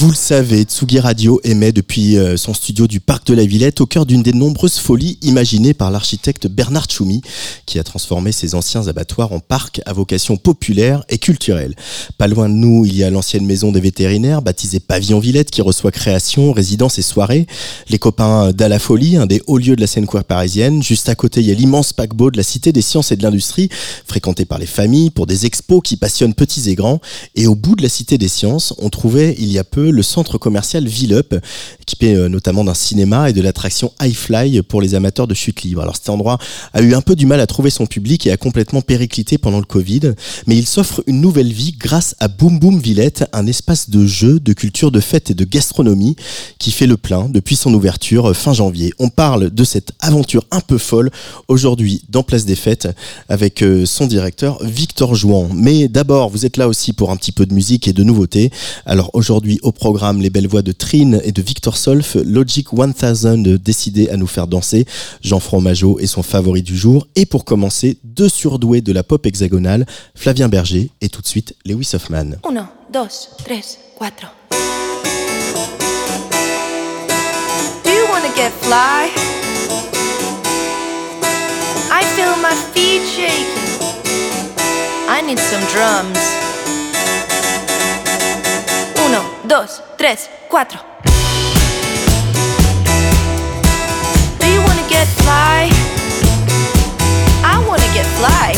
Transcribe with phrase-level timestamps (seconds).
[0.00, 3.80] Vous le savez, Tsugi Radio émet depuis euh, son studio du Parc de la Villette
[3.80, 7.20] au cœur d'une des nombreuses folies imaginées par l'architecte Bernard Tchoumi,
[7.66, 11.74] qui a transformé ses anciens abattoirs en parcs à vocation populaire et culturelle.
[12.16, 15.62] Pas loin de nous, il y a l'ancienne maison des vétérinaires, baptisée Pavillon Villette, qui
[15.62, 17.48] reçoit création, résidence et soirées.
[17.88, 20.80] Les copains d'À la Folie, un des hauts lieux de la scène queer parisienne.
[20.80, 23.24] Juste à côté, il y a l'immense paquebot de la Cité des Sciences et de
[23.24, 23.68] l'Industrie,
[24.06, 27.00] fréquenté par les familles pour des expos qui passionnent petits et grands.
[27.34, 30.02] Et au bout de la Cité des Sciences, on trouvait il y a peu le
[30.02, 31.34] centre commercial Villup,
[31.80, 35.82] équipé euh, notamment d'un cinéma et de l'attraction Highfly pour les amateurs de chute libre.
[35.82, 36.38] Alors cet endroit
[36.72, 39.58] a eu un peu du mal à trouver son public et a complètement périclité pendant
[39.58, 40.12] le Covid,
[40.46, 44.40] mais il s'offre une nouvelle vie grâce à Boom Boom Villette, un espace de jeu,
[44.40, 46.16] de culture, de fête et de gastronomie
[46.58, 48.92] qui fait le plein depuis son ouverture euh, fin janvier.
[48.98, 51.10] On parle de cette aventure un peu folle
[51.48, 52.88] aujourd'hui dans Place des Fêtes
[53.28, 55.48] avec euh, son directeur Victor Jouan.
[55.54, 58.50] Mais d'abord, vous êtes là aussi pour un petit peu de musique et de nouveautés.
[58.86, 63.58] Alors aujourd'hui au programme les belles voix de Trine et de Victor Solf, Logic 1000
[63.58, 64.84] décidé à nous faire danser,
[65.22, 69.24] Jean Fromageau est son favori du jour, et pour commencer, deux surdoués de la pop
[69.24, 72.32] hexagonale, Flavien Berger et tout de suite Lewis Hoffman.
[81.90, 83.68] I feel my feet shaking.
[85.08, 86.47] I need some drums.
[89.48, 90.78] Dos, tres, cuatro.
[94.38, 95.70] Do you wanna get fly?
[97.42, 98.52] I wanna get fly.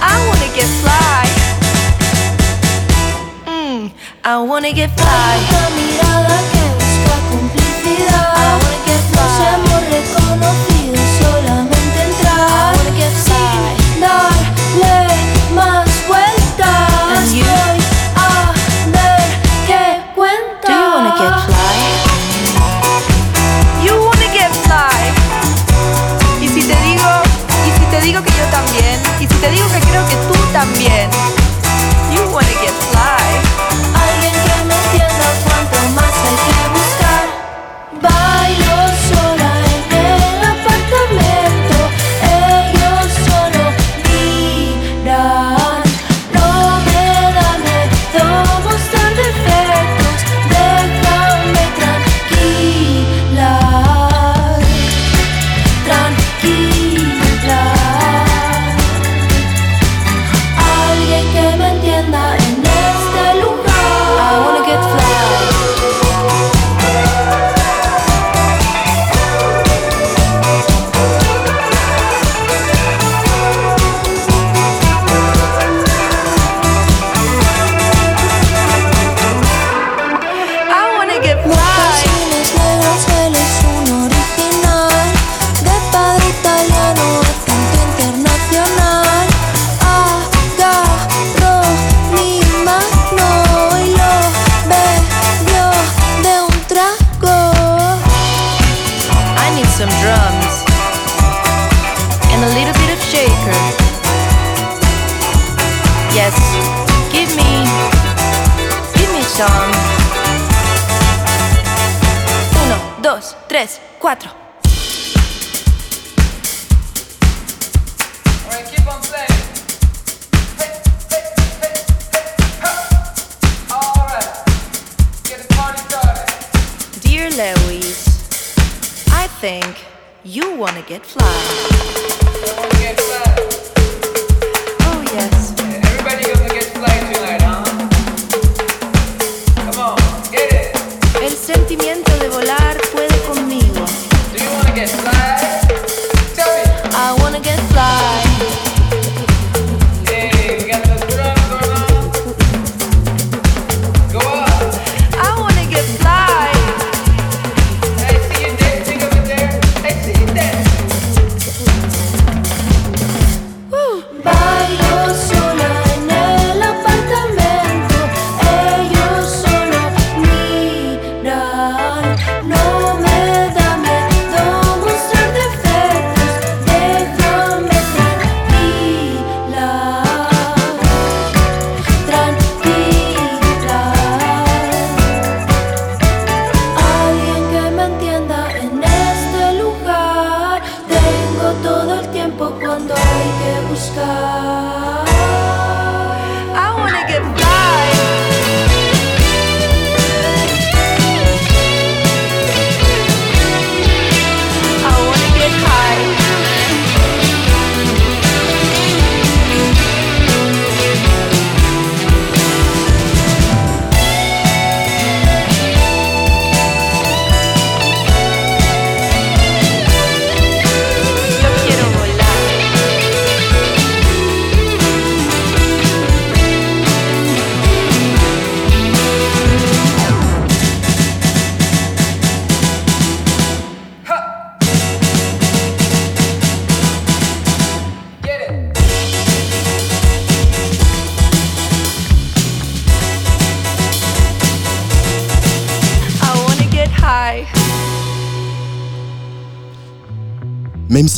[0.00, 1.26] I wanna get fly.
[3.46, 3.90] Mm,
[4.24, 5.36] I wanna get fly.
[5.50, 8.32] Una mirada que busca complicidad.
[8.34, 9.46] I wanna get Nos fly.
[9.52, 10.67] hemos reconocido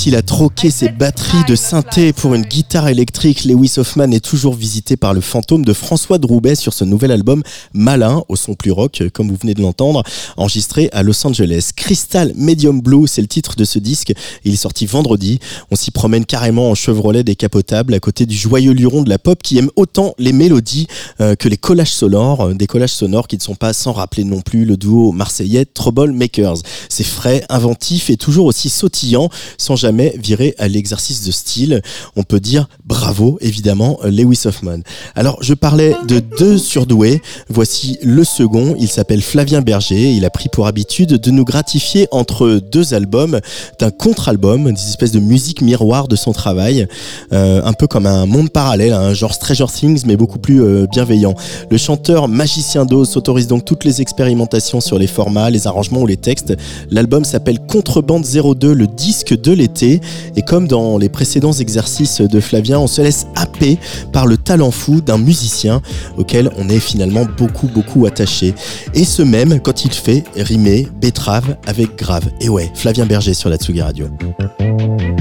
[0.00, 4.55] s'il a troqué ses batteries de synthé pour une guitare électrique, Lewis Hoffman est toujours
[4.55, 7.43] visité par le fantôme de François Droubet sur ce nouvel album
[7.75, 10.02] Malin, au son plus rock, comme vous venez de l'entendre,
[10.38, 11.73] enregistré à Los Angeles.
[11.76, 14.14] Crystal Medium Blue, c'est le titre de ce disque.
[14.47, 15.38] Il est sorti vendredi.
[15.70, 19.43] On s'y promène carrément en Chevrolet décapotable à côté du joyeux luron de la pop
[19.43, 20.87] qui aime autant les mélodies
[21.20, 24.25] euh, que les collages sonores, euh, des collages sonores qui ne sont pas sans rappeler
[24.25, 26.62] non plus le duo marseillais Trouble Makers.
[26.88, 31.82] C'est frais, inventif et toujours aussi sautillant sans jamais virer à l'exercice de style.
[32.16, 34.81] On peut dire bravo évidemment Lewis Hoffman.
[35.14, 40.31] Alors je parlais de deux surdoués, voici le second, il s'appelle Flavien Berger, il a
[40.31, 43.40] pris pour habitude de nous gratifier entre deux albums
[43.78, 46.87] d'un contre-album, des espèces de musique miroir de son travail,
[47.32, 50.87] euh, un peu comme un monde parallèle, un genre Stranger Things mais beaucoup plus euh,
[50.90, 51.34] bienveillant.
[51.70, 56.06] Le chanteur magicien d'Oz s'autorise donc toutes les expérimentations sur les formats, les arrangements ou
[56.06, 56.54] les textes.
[56.90, 59.80] L'album s'appelle Contrebande 02, le disque de l'été.
[59.82, 63.79] Et comme dans les précédents exercices de Flavien, on se laisse happer
[64.12, 65.81] par le talent fou d'un musicien
[66.17, 68.55] auquel on est finalement beaucoup beaucoup attaché.
[68.94, 72.29] Et ce même quand il fait rimer betterave avec grave.
[72.41, 74.09] Et ouais, Flavien Berger sur la Tsugi Radio.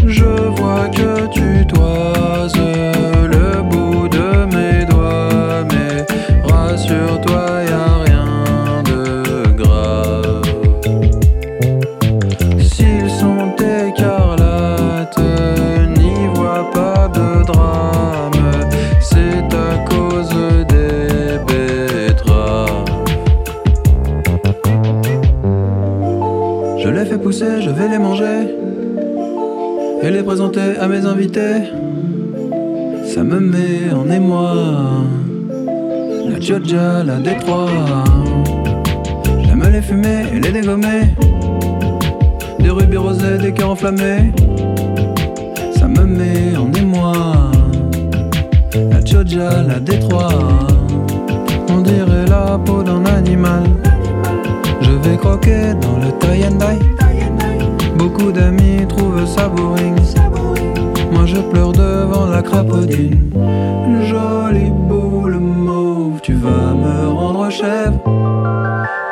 [0.06, 0.24] Je
[0.58, 2.99] vois que tu toises
[30.20, 31.60] les présenter à mes invités.
[33.06, 34.54] Ça me met en émoi.
[36.30, 38.04] La Georgia, la Détroit.
[39.46, 41.04] J'aime les fumer et les dégommer.
[42.60, 44.32] Des rubis rosés, des cœurs enflammés.
[45.78, 47.14] Ça me met en émoi.
[48.92, 50.40] La Georgia, la Détroit.
[51.70, 53.64] On dirait la peau d'un animal.
[54.82, 56.99] Je vais croquer dans le tie.
[58.00, 59.98] Beaucoup d'amis trouvent ça boring.
[61.12, 63.30] Moi je pleure devant la crapaudine.
[64.08, 68.00] Jolie boule mauve, tu vas me rendre chèvre.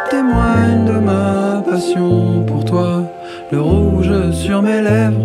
[0.09, 3.03] Témoigne de ma passion pour toi,
[3.51, 5.19] le rouge sur mes lèvres.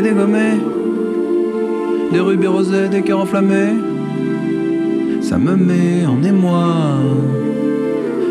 [0.00, 0.58] Les.
[2.12, 3.74] Des rubis rosés, des cœurs enflammés.
[5.20, 6.98] Ça me met en émoi.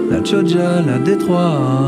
[0.09, 1.87] La Georgia, la Détroit.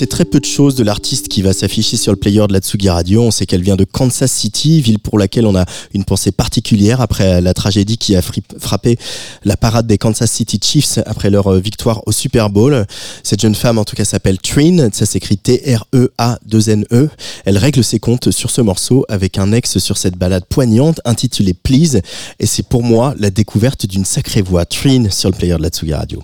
[0.00, 2.60] Sait très peu de choses de l'artiste qui va s'afficher sur le player de la
[2.60, 3.22] Tsugi Radio.
[3.22, 7.02] On sait qu'elle vient de Kansas City, ville pour laquelle on a une pensée particulière
[7.02, 8.96] après la tragédie qui a frappé
[9.44, 12.86] la parade des Kansas City Chiefs après leur euh, victoire au Super Bowl.
[13.22, 14.88] Cette jeune femme, en tout cas, s'appelle Trin.
[14.90, 16.86] Ça s'écrit T-R-E-A-2-N-E.
[16.94, 17.10] E.
[17.44, 21.52] Elle règle ses comptes sur ce morceau avec un ex sur cette balade poignante intitulée
[21.52, 22.00] Please.
[22.38, 24.64] Et c'est pour moi la découverte d'une sacrée voix.
[24.64, 26.22] Trin sur le player de la Tsugi Radio.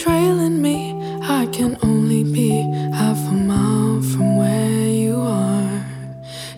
[0.00, 0.78] Trailing me.
[1.22, 2.48] I can only be
[2.94, 5.84] half a mile from where you are.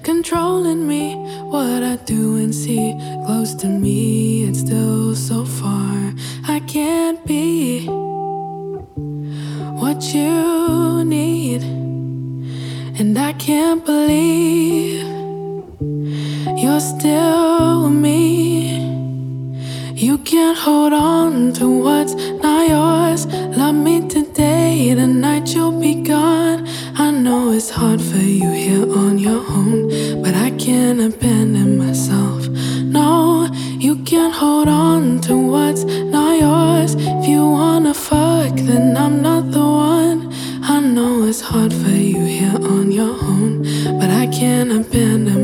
[0.05, 1.17] Controlling me,
[1.51, 2.95] what I do and see.
[3.27, 6.15] Close to me, it's still so far.
[6.47, 7.87] I can't be
[9.83, 11.63] what you need.
[13.01, 15.03] And I can't believe
[16.63, 18.23] you're still me.
[19.95, 22.15] You can't hold on to what's
[22.73, 23.23] yours.
[23.61, 26.61] Love me today, tonight you'll be gone.
[27.07, 29.79] I know it's hard for you here on your own,
[30.23, 32.41] but I can't abandon myself.
[32.99, 33.11] No,
[33.87, 36.93] you can't hold on to what's not yours.
[36.99, 40.21] If you wanna fuck, then I'm not the one.
[40.75, 43.53] I know it's hard for you here on your own,
[44.01, 45.42] but I can't abandon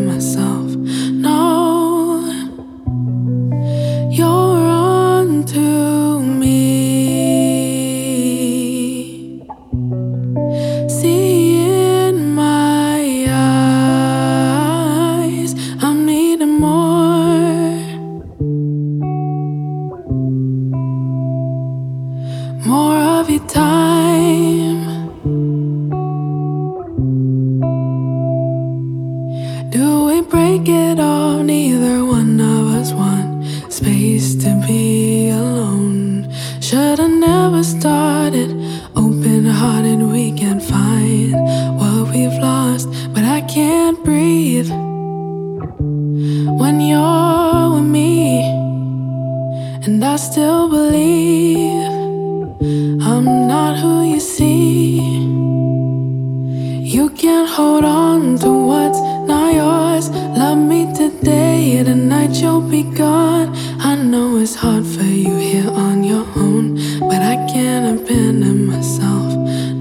[63.29, 66.77] I know it's hard for you here on your own,
[67.11, 69.35] but I can't abandon myself.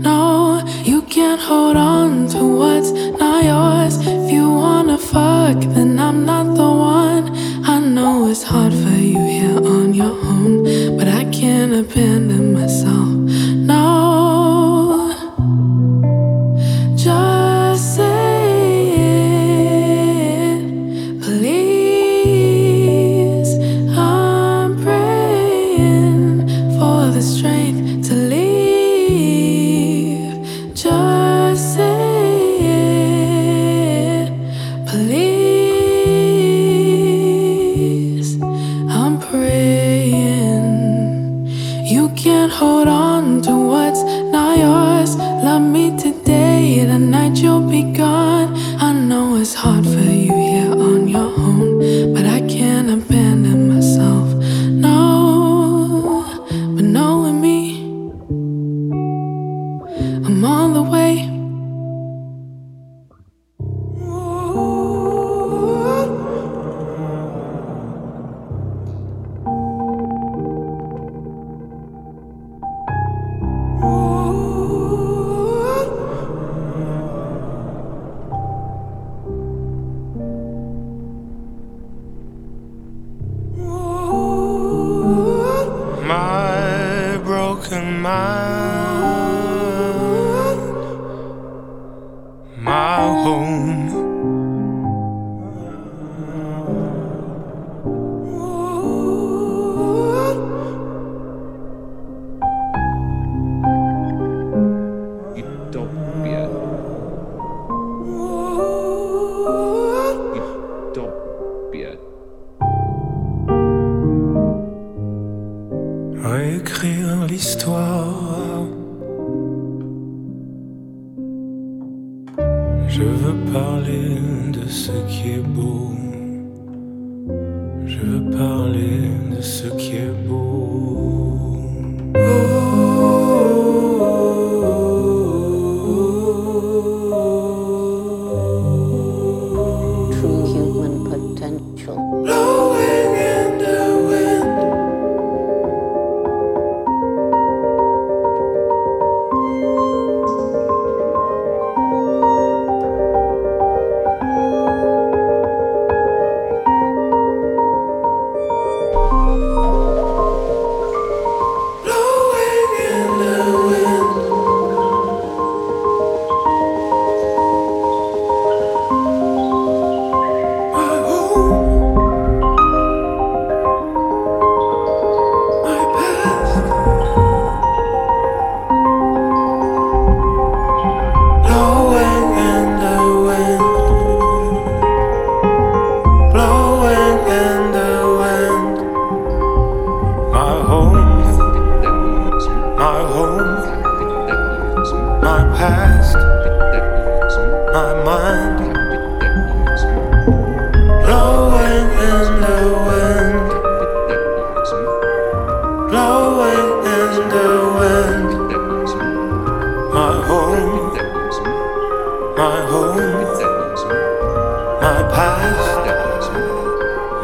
[0.08, 3.96] No, you can't hold on to what's not yours.
[4.06, 7.26] If you wanna fuck, then I'm not the one.
[7.66, 10.54] I know it's hard for you here on your own,
[10.98, 12.97] but I can't abandon myself.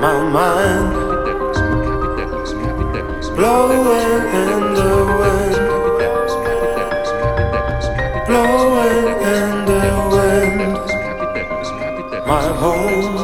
[0.04, 0.94] my mind.
[3.38, 5.56] Blowing in the wind.
[8.28, 9.84] Blowing in the
[10.14, 10.74] wind.
[12.28, 13.16] My home.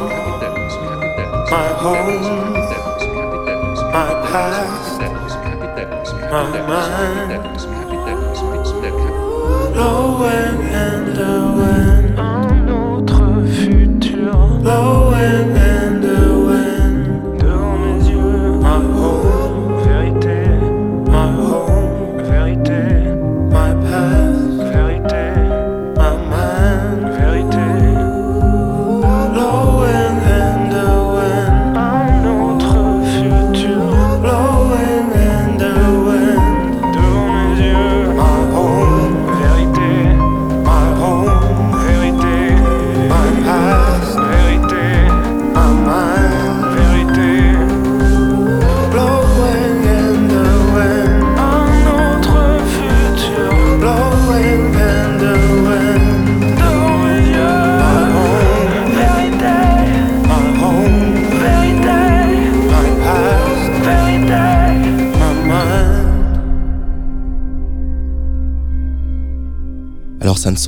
[1.53, 2.53] My home.
[3.95, 4.99] My past.
[6.31, 7.57] My mind.
[9.73, 11.88] Blowing in the wind.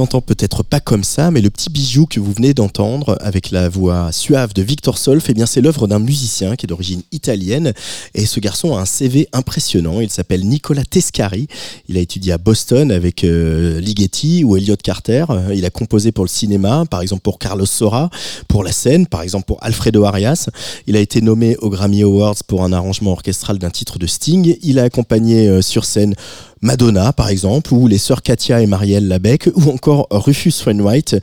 [0.01, 3.69] S'entend peut-être pas comme ça, mais le petit bijou que vous venez d'entendre avec la
[3.69, 7.71] voix suave de Victor Solf, eh bien c'est l'œuvre d'un musicien qui est d'origine italienne
[8.15, 10.01] et ce garçon a un CV impressionnant.
[10.01, 11.45] Il s'appelle Nicola Tescari.
[11.87, 15.25] Il a étudié à Boston avec euh, Ligeti ou Elliot Carter.
[15.53, 18.09] Il a composé pour le cinéma, par exemple pour Carlos Sora,
[18.47, 20.49] pour la scène, par exemple pour Alfredo Arias.
[20.87, 24.55] Il a été nommé aux Grammy Awards pour un arrangement orchestral d'un titre de Sting.
[24.63, 26.15] Il a accompagné euh, sur scène
[26.61, 31.15] Madonna, par exemple, ou les sœurs Katia et Marielle Labec, ou encore Rufus Wainwright.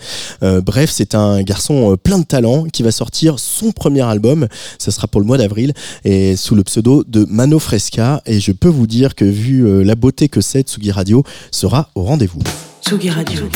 [0.42, 4.48] Euh, bref, c'est un garçon euh, plein de talent qui va sortir son premier album.
[4.78, 5.72] Ça sera pour le mois d'avril
[6.04, 8.22] et sous le pseudo de Mano Fresca.
[8.26, 11.90] Et je peux vous dire que vu euh, la beauté que c'est, Tsugi Radio sera
[11.94, 12.40] au rendez-vous.
[12.84, 13.48] Tsugi Radio.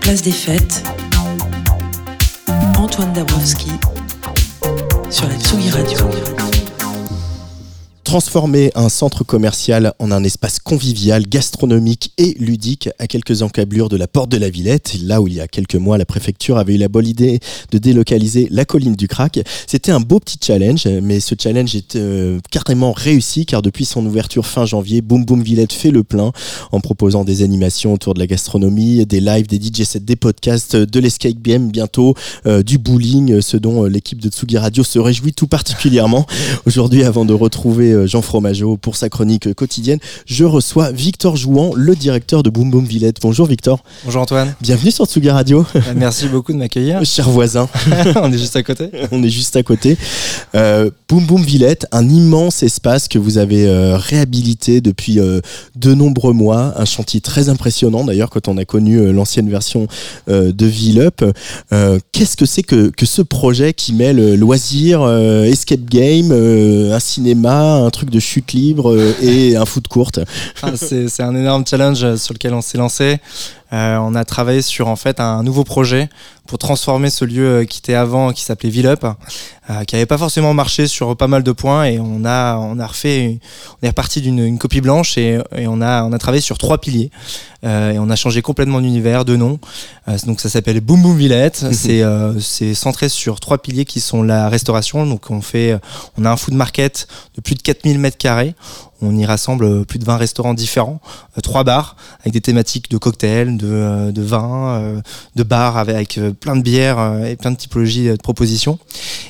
[0.00, 0.82] Place des fêtes.
[2.76, 3.70] Antoine Dabrowski
[5.10, 6.45] sur la Tsugi Radio.
[8.06, 13.96] Transformer un centre commercial en un espace convivial, gastronomique et ludique à quelques encablures de
[13.96, 16.76] la porte de la Villette, là où il y a quelques mois la préfecture avait
[16.76, 17.40] eu la bonne idée
[17.72, 19.40] de délocaliser la colline du Crac.
[19.66, 24.06] C'était un beau petit challenge, mais ce challenge est euh, carrément réussi car depuis son
[24.06, 26.30] ouverture fin janvier, Boom Boom Villette fait le plein
[26.70, 30.76] en proposant des animations autour de la gastronomie, des lives, des DJ sets, des podcasts,
[30.76, 32.14] de l'escape game bientôt,
[32.46, 36.24] euh, du bowling, ce dont euh, l'équipe de Tsugi Radio se réjouit tout particulièrement.
[36.66, 41.72] Aujourd'hui, avant de retrouver euh, Jean Fromageau pour sa chronique quotidienne, je reçois Victor Jouan,
[41.74, 43.18] le directeur de Boom Boom Villette.
[43.20, 43.82] Bonjour Victor.
[44.04, 44.54] Bonjour Antoine.
[44.60, 45.64] Bienvenue sur Tsugi Radio.
[45.74, 47.04] Euh, Merci beaucoup de m'accueillir.
[47.04, 47.68] Cher voisin.
[48.16, 48.90] On est juste à côté.
[49.10, 49.96] On est juste à côté.
[50.54, 55.40] Euh, Boom Boom Villette, un immense espace que vous avez euh, réhabilité depuis euh,
[55.76, 56.74] de nombreux mois.
[56.76, 59.86] Un chantier très impressionnant d'ailleurs quand on a connu l'ancienne version
[60.28, 61.24] de Villup.
[62.12, 67.90] Qu'est-ce que c'est que, que ce projet qui mêle loisirs, escape game, un cinéma, un
[67.90, 70.20] truc de chute libre euh, et un foot courte
[70.62, 73.18] Ah, c'est un énorme challenge euh, sur lequel on s'est lancé.
[73.72, 76.08] Euh, on a travaillé sur en fait un nouveau projet
[76.46, 80.18] pour transformer ce lieu euh, qui était avant, qui s'appelait Villup, euh, qui avait pas
[80.18, 83.40] forcément marché sur pas mal de points et on a on a refait,
[83.82, 86.58] on est reparti d'une une copie blanche et, et on a on a travaillé sur
[86.58, 87.10] trois piliers
[87.64, 89.58] et on a changé complètement d'univers, de nom.
[90.24, 91.66] Donc ça s'appelle Boom Boom Villette.
[91.72, 95.04] c'est euh, c'est centré sur trois piliers qui sont la restauration.
[95.04, 95.76] Donc on fait,
[96.16, 98.54] on a un food market de plus de 4000 mètres carrés.
[99.02, 101.00] On y rassemble euh, plus de 20 restaurants différents,
[101.36, 105.00] euh, trois bars avec des thématiques de cocktails, de, euh, de vin, euh,
[105.34, 108.78] de bars avec, plein de bières et plein de typologies de propositions.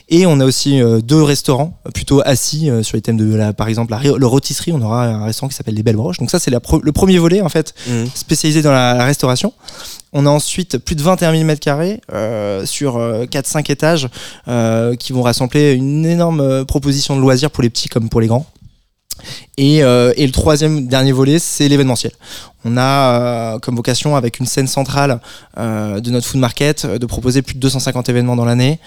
[0.08, 3.90] Et on a aussi deux restaurants plutôt assis sur les thèmes de la, par exemple
[3.90, 4.72] la, le rôtisserie.
[4.72, 6.18] On aura un restaurant qui s'appelle les Belles Broches.
[6.18, 7.74] Donc ça c'est le premier volet en fait
[8.14, 9.52] spécialisé dans la, la restauration.
[10.18, 14.08] On a ensuite plus de 21 000 mètres carrés euh, sur euh, 4-5 étages
[14.48, 18.26] euh, qui vont rassembler une énorme proposition de loisirs pour les petits comme pour les
[18.26, 18.46] grands.
[19.56, 22.12] Et, euh, et le troisième dernier volet, c'est l'événementiel.
[22.68, 22.82] On a
[23.54, 25.20] euh, comme vocation, avec une scène centrale
[25.56, 28.80] euh, de notre food market, euh, de proposer plus de 250 événements dans l'année,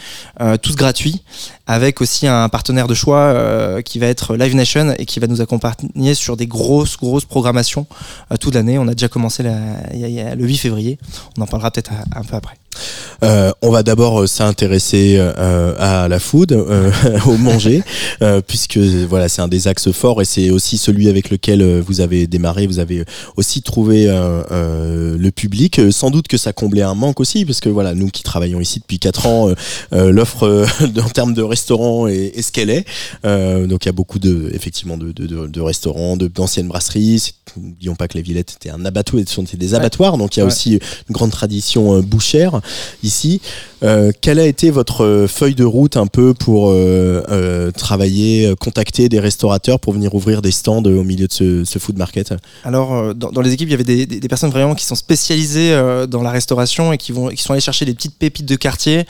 [0.61, 1.21] tous gratuits,
[1.67, 5.41] avec aussi un partenaire de choix qui va être Live Nation et qui va nous
[5.41, 7.85] accompagner sur des grosses, grosses programmations
[8.39, 8.77] toute l'année.
[8.77, 10.97] On a déjà commencé la- le 8 février.
[11.37, 12.55] On en parlera peut-être un- peu après.
[13.61, 16.51] On va d'abord s'intéresser à la food,
[17.27, 17.83] au manger,
[18.47, 22.27] puisque voilà, c'est un des axes forts et c'est aussi celui avec lequel vous avez
[22.27, 22.65] démarré.
[22.67, 25.79] Vous avez aussi trouvé euh, euh, le public.
[25.79, 28.59] Euh, Sans doute que ça comblait un manque aussi, parce que voilà, nous qui travaillons
[28.59, 29.49] ici depuis quatre ans,
[29.91, 30.65] l'offre
[31.05, 32.85] en termes de restaurants est, est ce qu'elle est.
[33.23, 37.33] Donc il y a beaucoup de, effectivement, de, de, de, de restaurants, de- d'anciennes brasseries.
[37.57, 39.23] N'oublions pas que la Villette était un abattoir,
[39.57, 40.51] des abattoirs, donc il y a Ouais.
[40.51, 42.61] aussi une grande tradition bouchère
[43.03, 43.41] ici.
[43.83, 49.07] Euh, quelle a été votre feuille de route un peu pour euh, euh, travailler, contacter
[49.09, 52.33] des restaurateurs pour venir ouvrir des stands au milieu de ce, ce food market?
[52.63, 54.95] Alors, dans, dans les équipes, il y avait des, des- des personnes vraiment qui sont
[54.95, 55.73] spécialisées
[56.09, 59.05] dans la restauration et qui, vont, qui sont allées chercher des petites pépites de quartier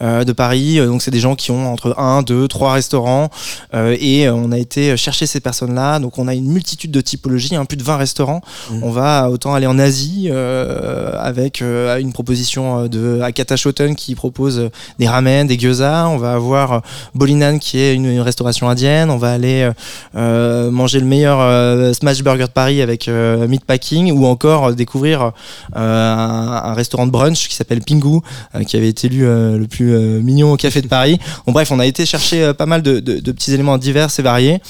[0.00, 0.78] de Paris.
[0.78, 3.28] Donc, c'est des gens qui ont entre 1, 2, 3 restaurants.
[3.74, 5.98] Et on a été chercher ces personnes-là.
[5.98, 8.40] Donc, on a une multitude de typologies, hein, plus de 20 restaurants.
[8.82, 14.70] On va autant aller en Asie avec une proposition de Akata Shoten qui propose euh,
[14.98, 16.08] des ramen, des gyoza.
[16.08, 16.78] On va avoir euh,
[17.14, 19.10] Bolinan qui est une, restauration indienne.
[19.10, 19.70] On va aller
[20.16, 25.32] euh, manger le meilleur smash burger de Paris avec Meatpacking ou encore découvrir
[25.74, 28.20] un, restaurant de brunch qui s'appelle Pingu
[28.66, 31.18] qui avait été élu le plus mignon au café de Paris.
[31.46, 34.60] Bon bref, on a été chercher pas mal de, petits éléments divers et variés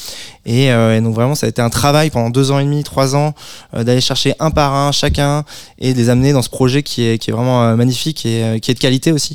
[0.47, 3.35] et, donc vraiment ça a été un travail pendant deux ans et demi, trois ans
[3.73, 5.45] d'aller chercher un par un chacun
[5.79, 9.13] et les amener dans ce projet qui est, vraiment magnifique et qui est de qualité
[9.13, 9.34] aussi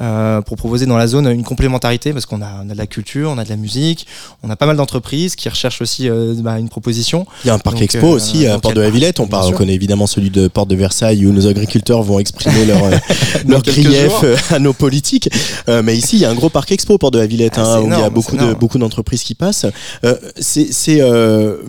[0.00, 2.86] euh, pour proposer dans la zone une complémentarité parce qu'on a, on a de la
[2.86, 4.06] culture, on a de la musique,
[4.42, 7.26] on a pas mal d'entreprises qui recherchent aussi euh, bah, une proposition.
[7.44, 9.20] Il y a un parc Donc, expo euh, aussi à Porte de la le Villette.
[9.20, 12.66] On, parle, on connaît évidemment celui de Porte de Versailles où nos agriculteurs vont exprimer
[12.66, 12.80] leur,
[13.46, 15.28] leur grief à nos politiques.
[15.68, 17.80] Mais ici, il y a un gros parc expo Porte de la Villette Ah, hein,
[17.80, 19.66] où il y a beaucoup de beaucoup d'entreprises qui passent.
[20.38, 21.00] C'est,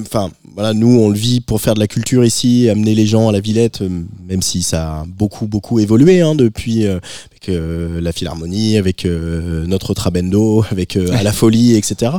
[0.01, 3.29] enfin, voilà, nous on le vit pour faire de la culture ici, amener les gens
[3.29, 3.81] à la Villette,
[4.27, 6.85] même si ça a beaucoup beaucoup évolué hein, depuis.
[6.85, 6.99] euh,
[7.49, 7.70] euh,
[8.01, 12.13] la Philharmonie, avec euh, notre Trabendo, avec euh, à la Folie, etc.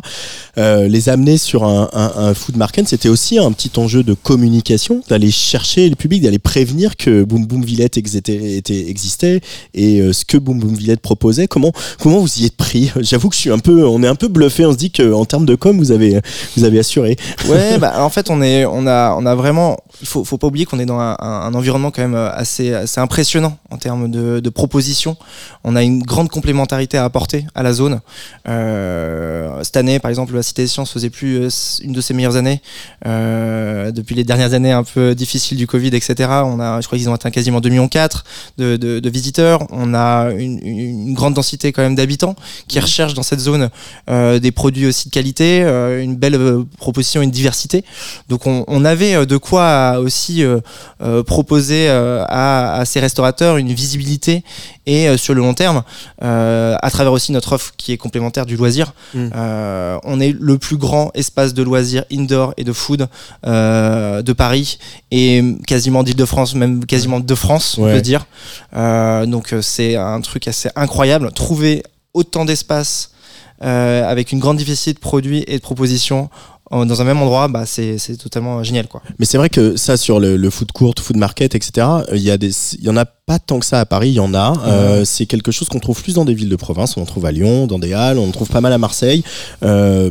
[0.59, 5.03] Euh, les amener sur un, un, food market, c'était aussi un petit enjeu de communication,
[5.09, 9.41] d'aller chercher le public, d'aller prévenir que Boom Boom Villette existait,
[9.75, 11.49] et euh, ce que Boom Boom Villette proposait.
[11.49, 12.91] Comment comment vous y êtes pris?
[13.01, 14.67] J'avoue que je suis un peu, on est un peu bluffé.
[14.67, 16.21] On se dit que en termes de com, vous avez
[16.57, 17.17] vous avez assuré.
[17.49, 19.79] Ouais, bah, en fait, on est, on a, on a vraiment.
[20.01, 23.01] Il faut, faut pas oublier qu'on est dans un, environnement quand même euh, assez, assez
[23.01, 25.17] impressionnant en termes de propositions.
[25.65, 28.01] On a une grande complémentarité à apporter à la zone.
[28.49, 31.49] Euh, cette année, par exemple, la Cité des Sciences faisait plus euh,
[31.83, 32.61] une de ses meilleures années
[33.07, 36.29] euh, depuis les dernières années un peu difficiles du Covid, etc.
[36.45, 38.25] On a, je crois qu'ils ont atteint quasiment 2 millions 4
[38.59, 39.67] de, de, de visiteurs.
[39.71, 42.35] On a une, grande densité quand même d'habitants
[42.69, 43.69] qui recherchent dans cette zone
[44.09, 47.85] des produits aussi de qualité, une belle proposition, une diversité.
[48.29, 50.43] Donc on, on avait de quoi aussi
[51.27, 54.45] proposer à, à ces restaurateurs une visibilité
[54.87, 55.83] et euh, sur le long terme,
[56.23, 58.93] euh, à travers aussi notre offre qui est complémentaire du loisir.
[59.15, 59.29] Mm.
[59.35, 63.09] Euh, on est le plus grand espace de loisirs indoor et de food
[63.47, 64.79] euh, de Paris
[65.11, 68.27] et quasiment d'Île-de-France, même quasiment de France, on peut dire.
[68.73, 71.33] Donc c'est un truc assez incroyable.
[71.33, 71.83] Trouver
[72.15, 73.13] autant d'espace
[73.65, 76.31] euh, avec une grande diversité de produits et de propositions
[76.73, 78.89] dans un même endroit, bah, c'est totalement génial.
[78.89, 79.03] Quoi.
[79.19, 81.87] Mais c'est vrai que ça sur le, le food court, food market, etc.
[81.87, 84.09] euh, Il y a des, il y en a pas tant que ça à Paris.
[84.09, 84.55] Il y en a.
[84.67, 86.97] Euh, c'est quelque chose qu'on trouve plus dans des villes de province.
[86.97, 88.19] On en trouve à Lyon, dans des halles.
[88.19, 89.23] On en trouve pas mal à Marseille.
[89.63, 90.11] Euh,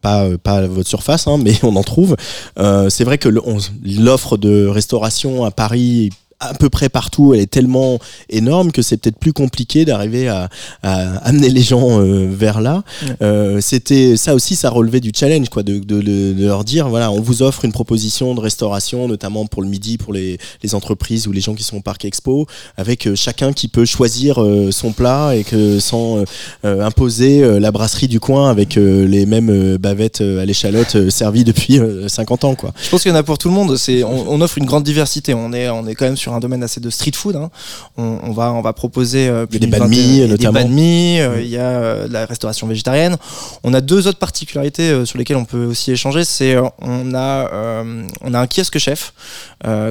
[0.00, 2.16] pas pas à votre surface, hein, mais on en trouve.
[2.58, 7.50] Euh, c'est vrai que l'offre de restauration à Paris à peu près partout, elle est
[7.50, 10.48] tellement énorme que c'est peut-être plus compliqué d'arriver à,
[10.82, 12.82] à amener les gens euh, vers là.
[13.02, 13.16] Ouais.
[13.22, 16.88] Euh, C'était ça aussi, ça relevait du challenge, quoi, de, de, de- de leur dire
[16.88, 20.74] voilà, on vous offre une proposition de restauration, notamment pour le midi, pour les, les
[20.74, 22.46] entreprises ou les gens qui sont au parc expo,
[22.76, 26.24] avec euh, chacun qui peut choisir euh, son plat et que sans euh,
[26.64, 31.44] euh, imposer euh, la brasserie du coin avec euh, les mêmes bavettes à l'échalote servies
[31.44, 32.72] depuis euh, 50 ans, quoi.
[32.82, 33.76] Je pense qu'il y en a pour tout le monde.
[33.76, 35.32] C'est, on, on offre une grande diversité.
[35.34, 37.36] On est, on est quand même sur un domaine assez de street food.
[37.36, 37.50] hein.
[37.96, 40.26] On, on va, on va proposer euh, plus des banh mi, vingtaine- il y a
[40.28, 40.62] notamment.
[40.68, 43.16] Des mi, euh, il y a la restauration végétarienne.
[43.64, 46.24] On a deux autres particularités euh, sur lesquelles on peut aussi échanger.
[46.24, 49.12] C'est, euh, on a, euh, on a un kiosque chef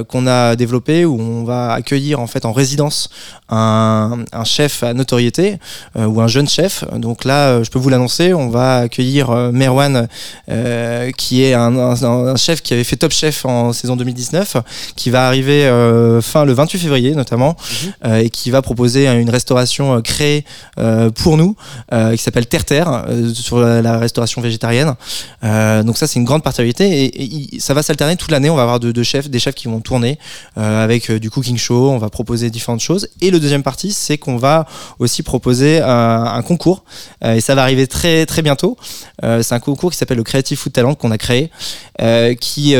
[0.08, 3.10] qu'on a développé où on va accueillir en fait en résidence
[3.50, 5.58] un, un chef à notoriété
[5.96, 6.84] ou un jeune chef.
[6.96, 10.08] Donc là, je peux vous l'annoncer, on va accueillir Merwan,
[11.18, 14.56] qui est un, un- un chef qui avait fait Top Chef en saison 2019,
[14.94, 15.68] qui va arriver
[16.26, 17.56] fin le 28 février notamment,
[18.04, 20.44] euh, et qui va proposer une restauration euh, créée
[20.78, 21.56] euh, pour nous,
[21.90, 24.94] qui s'appelle Terre Terre, sur la, la restauration végétarienne.
[25.42, 28.50] Donc ça c'est une grande particularité et, et ça va s'alterner toute l'année.
[28.50, 30.18] On va avoir de, de chefs, des chefs qui vont tourner
[30.56, 31.90] avec du cooking show.
[31.90, 33.08] On va proposer différentes choses.
[33.20, 34.66] Et le deuxième partie, c'est qu'on va
[34.98, 36.84] aussi proposer un, concours
[37.24, 38.76] et ça va arriver très très bientôt.
[39.22, 41.50] C'est un concours qui s'appelle le Creative Food Talent qu'on a créé,
[42.40, 42.74] qui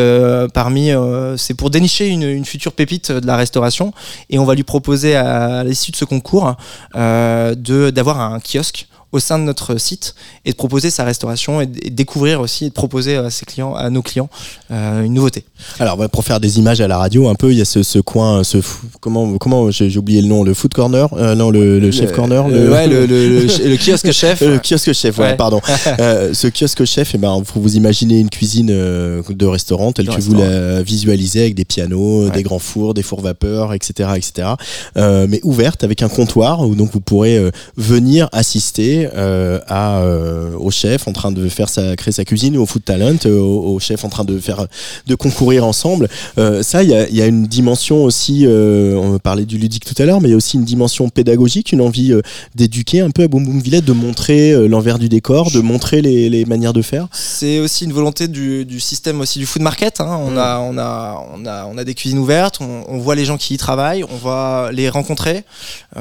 [0.52, 0.90] parmi
[1.36, 3.92] c'est pour dénicher une, une future pépite de la restauration
[4.30, 6.56] et on va lui proposer à, l'issue de ce concours
[6.94, 11.66] euh, d'avoir un kiosque au sein de notre site et de proposer sa restauration et
[11.82, 14.28] et découvrir aussi et de proposer à ses clients à nos clients
[14.70, 15.44] euh, une nouveauté.
[15.78, 17.98] Alors pour faire des images à la radio, un peu, il y a ce, ce
[17.98, 18.58] coin, ce
[19.00, 22.46] comment comment j'ai oublié le nom, le food corner, euh, non le, le chef corner,
[22.48, 24.40] le, kiosque chef.
[24.40, 25.36] le kiosque chef, ouais, Ouais.
[25.36, 25.60] pardon.
[25.98, 30.20] Euh, ce kiosque chef, eh ben, faut vous imaginer une cuisine de restaurant telle que
[30.20, 34.48] vous la visualisez avec des pianos, des grands fours, des fours vapeur, etc., etc.
[34.96, 40.70] Mais ouverte avec un comptoir où donc vous pourrez venir assister euh, à euh, au
[40.70, 44.04] chef en train de faire sa créer sa cuisine, au food talent, euh, au, chef
[44.04, 44.66] en train de faire
[45.06, 46.08] de concourir ensemble.
[46.38, 48.44] Euh, ça, il y a, il y a une dimension aussi.
[48.46, 51.08] euh, on parlait du ludique tout à l'heure, mais il y a aussi une dimension
[51.08, 52.12] pédagogique, une envie
[52.54, 56.28] d'éduquer un peu à Boom Boom Villette, de montrer l'envers du décor, de montrer les,
[56.30, 57.08] les manières de faire.
[57.12, 60.00] C'est aussi une volonté du, du système aussi du food market.
[60.00, 60.18] hein.
[60.20, 60.38] On, Mm.
[60.38, 63.36] a, on, a, on, a, on a des cuisines ouvertes, on, on voit les gens
[63.38, 65.44] qui y travaillent, on va les rencontrer.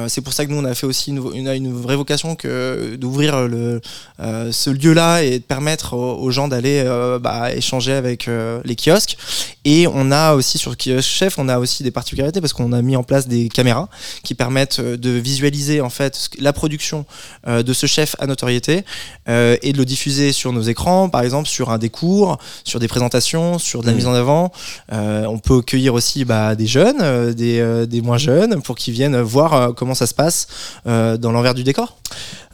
[0.08, 2.85] C'est pour ça que nous, on a fait aussi une, une, une vraie vocation que
[2.96, 3.82] d'ouvrir le,
[4.20, 8.62] euh, ce lieu-là et de permettre aux, aux gens d'aller euh, bah, échanger avec euh,
[8.66, 9.18] les kiosques.
[9.66, 12.82] Et on a aussi sur kiosque chef, on a aussi des particularités parce qu'on a
[12.82, 13.90] mis en place des caméras
[14.24, 17.06] qui permettent euh, de visualiser en fait la production
[17.48, 18.84] euh, de ce chef à notoriété
[19.30, 22.80] euh, et de le diffuser sur nos écrans, par exemple sur un des cours, sur
[22.80, 23.98] des présentations, sur de la Mhm.
[23.98, 24.52] mise en avant.
[24.92, 28.76] Euh, on peut accueillir aussi bah, des jeunes, euh, des, euh, des moins jeunes, pour
[28.76, 30.48] qu'ils viennent voir euh, comment ça se passe
[30.86, 31.98] euh, dans l'envers du décor.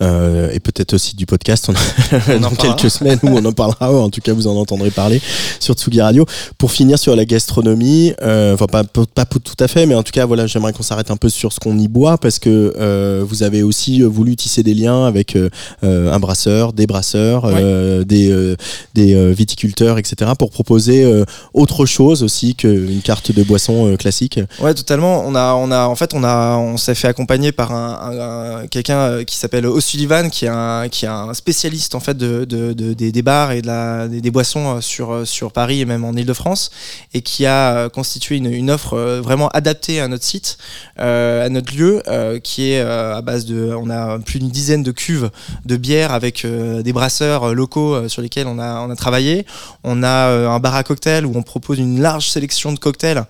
[0.02, 0.21] Euh,
[0.52, 2.76] et peut-être aussi du podcast on On en dans parlera.
[2.76, 3.92] quelques semaines où on en parlera.
[3.92, 5.22] En tout cas, vous en entendrez parler
[5.60, 6.26] sur Tsugi Radio.
[6.58, 10.12] Pour finir sur la gastronomie, euh, enfin pas, pas, tout à fait, mais en tout
[10.12, 13.24] cas, voilà, j'aimerais qu'on s'arrête un peu sur ce qu'on y boit parce que euh,
[13.28, 15.50] vous avez aussi euh, voulu tisser des liens avec euh,
[15.84, 18.56] euh, un brasseur, des brasseurs, euh, des, euh,
[18.94, 20.32] des euh, viticulteurs, etc.
[20.38, 24.40] pour proposer euh, autre chose aussi qu'une carte de boisson euh, classique.
[24.60, 25.24] Ouais, totalement.
[25.26, 28.62] On a, on a, en fait, on a, on s'est fait accompagner par un, un-
[28.64, 30.50] un- quelqu'un euh, qui s'appelle O'Sullivan, qui est
[31.08, 34.82] un, spécialiste en fait de, de- de- des, bars et de la, des, boissons euh,
[34.82, 36.70] sur, euh, sur Paris et même en Île-de-France,
[37.14, 40.58] et qui a euh, constitué une, offre vraiment adaptée à notre site,
[40.98, 42.02] à notre lieu,
[42.44, 45.30] qui est à base de, on a plus d'une dizaine de cuves
[45.66, 49.46] de bière avec des brasseurs locaux sur lesquels on a, on a travaillé.
[49.84, 53.26] On a un bar à cocktails où on propose une large sélection de cocktails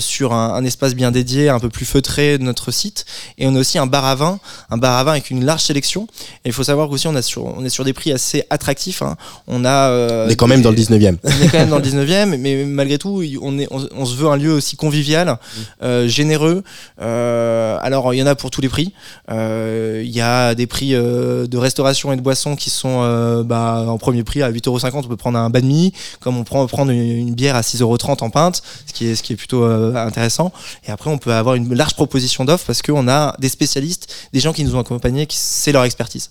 [0.00, 3.04] sur un espace bien dédié, un peu plus feutré de notre site.
[3.38, 4.40] Et on a aussi un bar à vin,
[4.70, 5.95] un bar à vin avec une large sélection.
[6.02, 9.02] Et il faut savoir qu'aussi on, a sur, on est sur des prix assez attractifs.
[9.02, 9.16] hein.
[9.46, 9.90] On a.
[9.90, 11.16] euh, On est quand même des- dans le 19e.
[11.24, 14.14] on est quand même dans le 19e, mais malgré tout, on, est, on, on se
[14.16, 15.38] veut un lieu aussi convivial,
[15.82, 16.62] euh, généreux.
[17.00, 18.92] Euh, alors, il y en a pour tous les prix.
[19.30, 23.98] Euh, Il y a des prix de restauration et de boissons qui sont bah, en
[23.98, 24.90] premier prix à 8,50€.
[24.94, 28.22] On peut prendre un banh mi, comme on prend prendre une, une bière à 6,30€
[28.24, 30.52] en pinte, ce qui est, ce qui est plutôt intéressant.
[30.86, 34.40] Et après, on peut avoir une large proposition d'offres parce qu'on a des spécialistes, des
[34.40, 36.30] gens qui nous ont accompagnés, qui c'est leur expertise.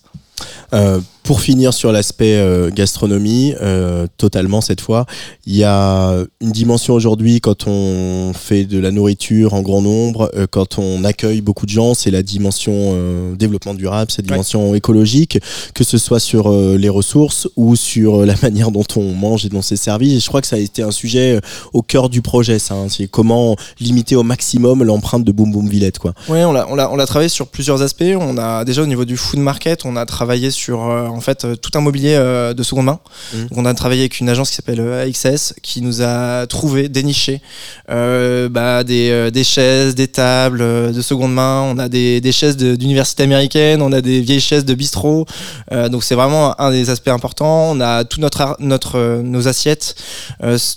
[0.74, 5.08] Euh, pour finir sur l'aspect euh, gastronomie, euh, totalement cette fois,
[5.48, 10.32] il y a une dimension aujourd'hui quand on fait de la nourriture en grand nombre,
[10.52, 15.40] quand on accueille beaucoup de gens, c'est la dimension développement durable, cette dimension écologique,
[15.74, 19.64] que ce soit sur les ressources ou sur la manière dont on mange et dont
[19.64, 20.16] c'est servi.
[20.16, 21.40] Et je crois que ça a été un sujet
[21.74, 22.76] au cœur du projet, ça.
[22.76, 22.88] hein.
[22.88, 26.14] c'est comment limiter au maximum l'empreinte de Boom Boom Villette, quoi.
[26.30, 28.04] Oui, on l'a, on, l'a, on l'a travaillé sur plusieurs aspects.
[28.20, 31.46] On a déjà au niveau du food market, on a travaillé sur euh, en fait
[31.46, 33.00] euh, tout un mobilier euh, de seconde main.
[33.34, 33.48] Mhm.
[33.48, 37.42] Donc, on a travaillé avec une agence qui s'appelle AXS qui nous a trouvé, déniché
[37.88, 40.60] bah, des, des chaises, des tables
[40.94, 41.62] de seconde main.
[41.74, 45.26] On a des, des chaises de- d'université américaine, on a des vieilles chaises de bistrot.
[45.92, 47.72] Donc c'est vraiment un des aspects importants.
[47.72, 49.96] On a tout notre, notre nos assiettes,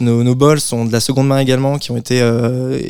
[0.01, 2.19] nos, nos bols sont de la seconde main également, qui ont été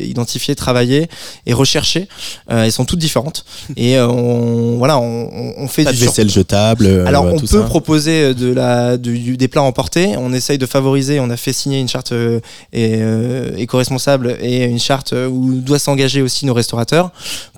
[0.01, 1.07] identifiés, travaillés
[1.45, 2.07] et recherchés.
[2.47, 3.45] Elles sont toutes différentes.
[3.77, 6.85] Et on, voilà, on, on- on fait Pas du de vaisselle sur- table.
[6.85, 7.67] euh, Alors, on tout peut ça.
[7.67, 10.15] proposer de la, du- du- des plats emportés.
[10.17, 11.19] On essaye de favoriser.
[11.21, 12.41] On a fait signer une charte euh,
[12.73, 17.11] et, euh, éco-responsable et une charte euh, où doivent s'engager aussi nos restaurateurs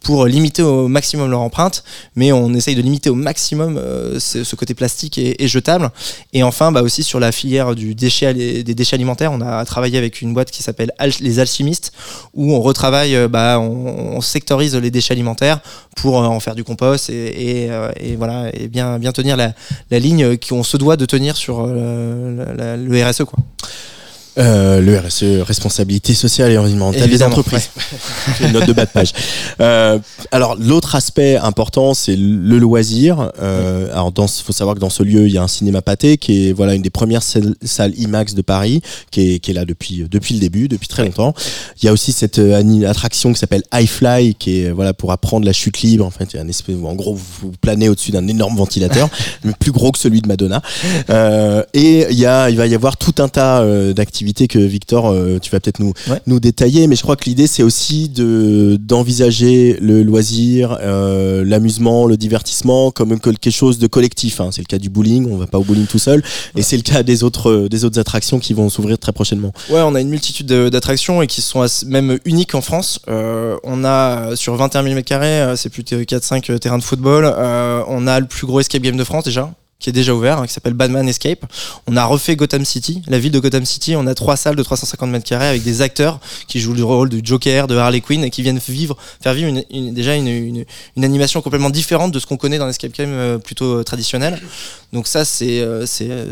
[0.04, 1.84] pour limiter au maximum leur empreinte.
[2.16, 5.90] Mais on essaye de limiter au maximum euh, ce, ce côté plastique et, et jetable.
[6.34, 9.64] Et enfin, bah aussi sur la filière du déchet, ali- des déchets alimentaires, on a
[9.66, 11.92] travaillé avec une boîte qui s'appelle Al- les Alchimistes,
[12.34, 15.60] où on retravaille, euh, bah, on, on sectorise les déchets alimentaires
[15.96, 17.14] pour euh, en faire du compost et,
[17.66, 19.54] et, euh, et voilà et bien bien tenir la,
[19.90, 23.40] la ligne qu'on se doit de tenir sur euh, le RSE quoi.
[24.38, 27.70] Euh, le RSE, responsabilité sociale et environnementale des entreprises.
[28.40, 29.12] J'ai une note de bas de page.
[29.60, 30.00] Euh,
[30.32, 33.32] alors l'autre aspect important, c'est le loisir.
[33.42, 36.18] Euh, alors dans, faut savoir que dans ce lieu, il y a un cinéma pâté
[36.18, 39.66] qui est voilà une des premières salles, IMAX de Paris, qui est, qui est là
[39.66, 41.34] depuis depuis le début, depuis très longtemps.
[41.82, 45.46] Il y a aussi cette euh, attraction qui s'appelle iFly, qui est voilà pour apprendre
[45.46, 46.06] la chute libre.
[46.06, 49.10] En fait, un espèce en gros vous, planez au-dessus d'un énorme ventilateur,
[49.44, 50.62] mais plus gros que celui de Madonna.
[51.74, 55.08] Et il y a, il va y avoir tout un tas euh, d'activités que Victor,
[55.10, 56.22] euh, tu vas peut-être nous Ouais.
[56.28, 56.86] nous détailler.
[56.88, 62.92] Mais je crois que l'idée c'est aussi de d'envisager le loisir, euh, l'amusement, le divertissement
[62.92, 64.40] comme que- quelque chose de collectif.
[64.40, 64.50] hein.
[64.52, 66.22] C'est le cas du bowling, on va pas au bowling tout seul,
[66.56, 69.52] et c'est le cas des autres euh, des autres attractions qui vont s'ouvrir très prochainement.
[69.72, 73.00] Ouais, on a une multitude de- d'attractions et qui sont même uniques en France.
[73.10, 77.24] Euh, on a sur 21 000 m2, c'est plus de 4-5 terrains de football.
[77.26, 79.52] Euh, on a le plus gros escape game de France déjà
[79.82, 81.44] qui est déjà ouvert, hein, qui s'appelle Batman Escape.
[81.88, 83.96] On a refait Gotham City, la ville de Gotham City.
[83.96, 87.10] On a trois salles de 350 mètres carrés avec des acteurs qui jouent le rôle
[87.10, 89.52] du Joker, de Harley Quinn et qui viennent vivre, faire vivre
[89.92, 90.66] déjà une,
[91.04, 94.40] animation complètement différente de ce qu'on connaît dans l'escape game euh, plutôt euh, traditionnel.
[94.94, 95.86] Donc ça, c'est euh,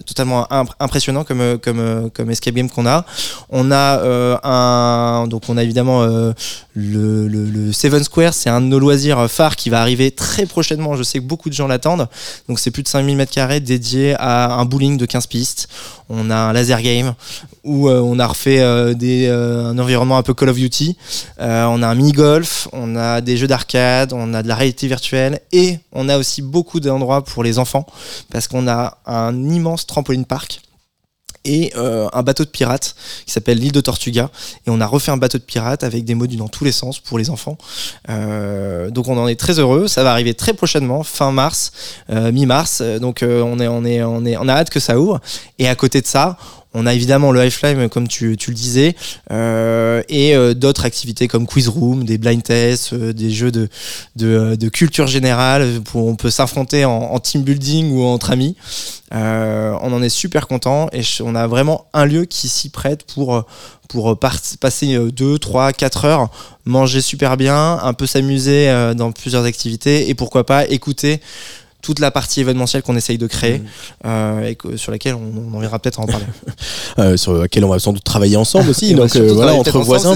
[0.05, 3.05] totalement imp- impressionnant comme comme comme escape game qu'on a.
[3.49, 6.33] On a donc on a évidemment le,
[6.75, 10.95] le, le Seven Square, c'est un de nos loisirs phares qui va arriver très prochainement.
[10.95, 12.07] Je sais que beaucoup de gens l'attendent.
[12.47, 15.67] Donc c'est plus de 5000 mètres carrés dédié à un bowling de 15 pistes.
[16.09, 17.13] On a un laser game
[17.63, 20.97] où euh, on a refait euh, euh, un environnement un peu Call of Duty.
[21.39, 24.87] On a un mini golf, on a des jeux d'arcade, on a de la réalité
[24.87, 27.85] virtuelle et on a aussi beaucoup d'endroits pour les enfants
[28.31, 30.61] parce qu'on a un immense trampoline park
[31.45, 34.29] et euh, un bateau de pirate qui s'appelle l'île de Tortuga.
[34.67, 36.99] Et on a refait un bateau de pirate avec des modules dans tous les sens
[36.99, 37.57] pour les enfants.
[38.09, 39.87] Euh, donc on en est très heureux.
[39.87, 41.71] Ça va arriver très prochainement fin mars
[42.09, 42.81] euh, mi-mars.
[42.81, 45.19] Donc on est on est on est on a hâte que ça ouvre.
[45.57, 46.37] Et à côté de ça
[46.73, 48.95] on a évidemment le Lifeline, comme tu, tu le disais,
[49.31, 53.69] euh, et euh, d'autres activités comme Quiz Room, des blind tests, euh, des jeux de,
[54.15, 58.55] de, culture générale, où on peut s'affronter en, en team building ou entre amis.
[59.11, 63.43] On en est super content et on a vraiment un lieu qui s'y prête pour,
[63.87, 66.29] pour passer 2, 3, 4 heures,
[66.65, 71.21] manger super bien, un peu s'amuser dans plusieurs activités et pourquoi pas écouter
[71.81, 73.61] toute la partie événementielle qu'on essaye de créer
[74.05, 76.25] euh, et que- sur laquelle on, on viendra peut-être en parler.
[76.99, 78.93] euh, sur laquelle on va sans doute travailler ensemble aussi.
[78.95, 80.15] Donc euh, voilà, entre voisins,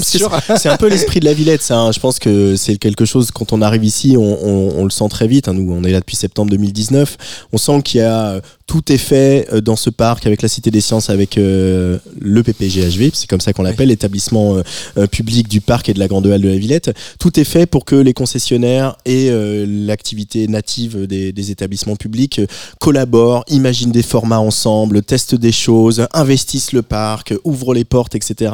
[0.57, 1.61] c'est un peu l'esprit de la Villette.
[1.61, 1.91] Ça, hein.
[1.91, 5.07] Je pense que c'est quelque chose quand on arrive ici, on, on- on le sent
[5.09, 5.47] très vite.
[5.47, 5.53] hein.
[5.53, 7.17] Nous, on est là depuis septembre 2019.
[7.53, 10.71] On sent qu'il y a tout est fait euh, dans ce parc avec la Cité
[10.71, 14.61] des Sciences, avec euh, le PPGHV, c'est comme ça qu'on l'appelle, l'établissement euh,
[14.97, 16.91] euh, public du parc et de la Grande Halle de la Villette.
[17.19, 22.41] Tout est fait pour que les concessionnaires et euh, l'activité native des, des établissements publics
[22.79, 28.51] collaborent, imaginent des formats ensemble, testent des choses, investissent le parc, ouvrent les portes, etc.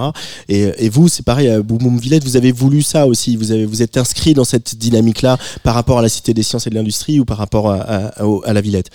[0.48, 3.52] Et, et vous, c'est pareil à Boum Boum Villette, vous avez voulu ça aussi, vous,
[3.52, 6.70] avez, vous êtes inscrit dans cette dynamique-là par rapport à la Cité des Sciences et
[6.70, 8.90] de l'Industrie ou par rapport à, à- au- à la Villette?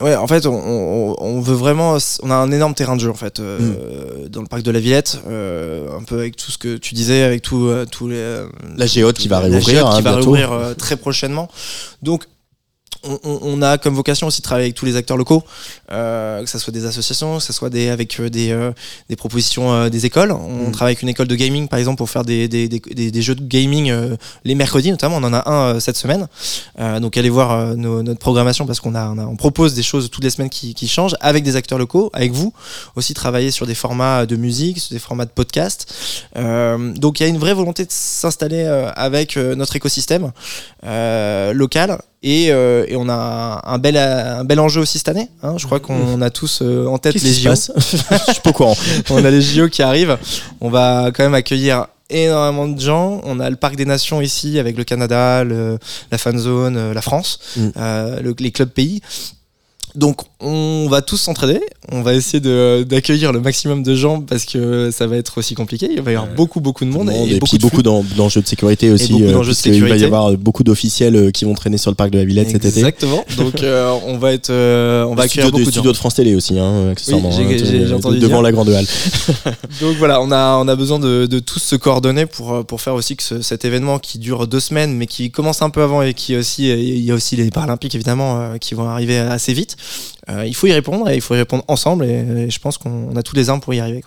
[0.00, 1.96] Ouais, en fait, on, on- on veut vraiment.
[2.22, 4.78] On a un énorme terrain de jeu en fait euh, dans le parc de la
[4.80, 8.16] Villette, euh, un peu avec tout ce que tu disais, avec tout, euh, tous les.
[8.16, 11.48] euh, La géote qui va la réouvrir, géote hein, qui va réouvrir euh, très prochainement.
[12.02, 12.24] Donc,
[13.24, 15.42] on, a comme vocation aussi de travailler avec tous les acteurs locaux,
[15.92, 18.72] euh, que ce soit des associations, que ce soit des, avec euh, des, euh,
[19.08, 20.32] des propositions euh, des écoles.
[20.32, 20.72] On Mm.
[20.72, 23.22] travaille avec une école de gaming, par exemple, pour faire des, des, des, des- des
[23.22, 23.92] jeux de gaming
[24.44, 25.16] les mercredis, notamment.
[25.16, 26.26] On en a un cette semaine.
[27.00, 30.10] Donc, allez voir nos- notre programmation parce qu'on a, on a- on propose des choses
[30.10, 32.52] toutes les semaines qui, qui changent avec des acteurs locaux, avec vous.
[32.96, 35.92] Aussi, travailler sur des formats de musique, sur des formats de podcast.
[36.34, 38.64] Donc, il y a une vraie volonté de s'installer
[38.96, 40.32] avec notre écosystème
[41.52, 41.98] local.
[42.28, 45.28] Et, euh, et on a un bel, un bel enjeu aussi cette année.
[45.44, 45.54] hein.
[45.58, 47.50] Je crois qu'on a tous euh, en tête les JO.
[47.76, 48.76] Je suis pas au courant.
[49.10, 50.18] on a les JO qui arrivent.
[50.60, 53.20] On va quand même accueillir énormément de gens.
[53.24, 55.78] On a le Parc des Nations ici avec le Canada, le-
[56.10, 57.68] la fan zone, euh, la France, Mm.
[57.76, 59.02] euh, le- les clubs pays.
[59.96, 64.44] Donc on va tous s'entraider, on va essayer de- d'accueillir le maximum de gens parce
[64.44, 65.88] que ça va être aussi compliqué.
[65.90, 68.46] Il va y avoir beaucoup beaucoup de monde, et, et, puis de beaucoup d'enjeux de
[68.46, 69.12] sécurité aussi.
[69.12, 70.04] beaucoup euh, de puisqu'il va y sécurité.
[70.04, 72.78] avoir beaucoup d'officiels euh, qui vont traîner sur le parc de la Villette cet été.
[72.80, 73.24] Exactement.
[73.38, 75.70] Donc euh, on va être, euh, on va accueillir de, beaucoup de gens.
[75.72, 77.30] studio de France Télé aussi, hein, accessoirement.
[77.36, 78.42] Oui, j'ai- hein, de- entendu devant dire.
[78.42, 78.86] la grande halle.
[79.80, 82.80] Donc voilà, on a, on a besoin de, de tous se coordonner pour, euh, pour
[82.80, 85.82] faire aussi que ce- cet événement qui dure deux semaines, mais qui commence un peu
[85.82, 88.88] avant et qui aussi, euh, il y a aussi les Paralympiques évidemment euh, qui vont
[88.88, 89.76] arriver assez vite.
[90.28, 93.10] Euh, il faut y répondre et il faut y répondre ensemble et, je pense qu'on
[93.12, 94.02] on a tous les armes pour y arriver.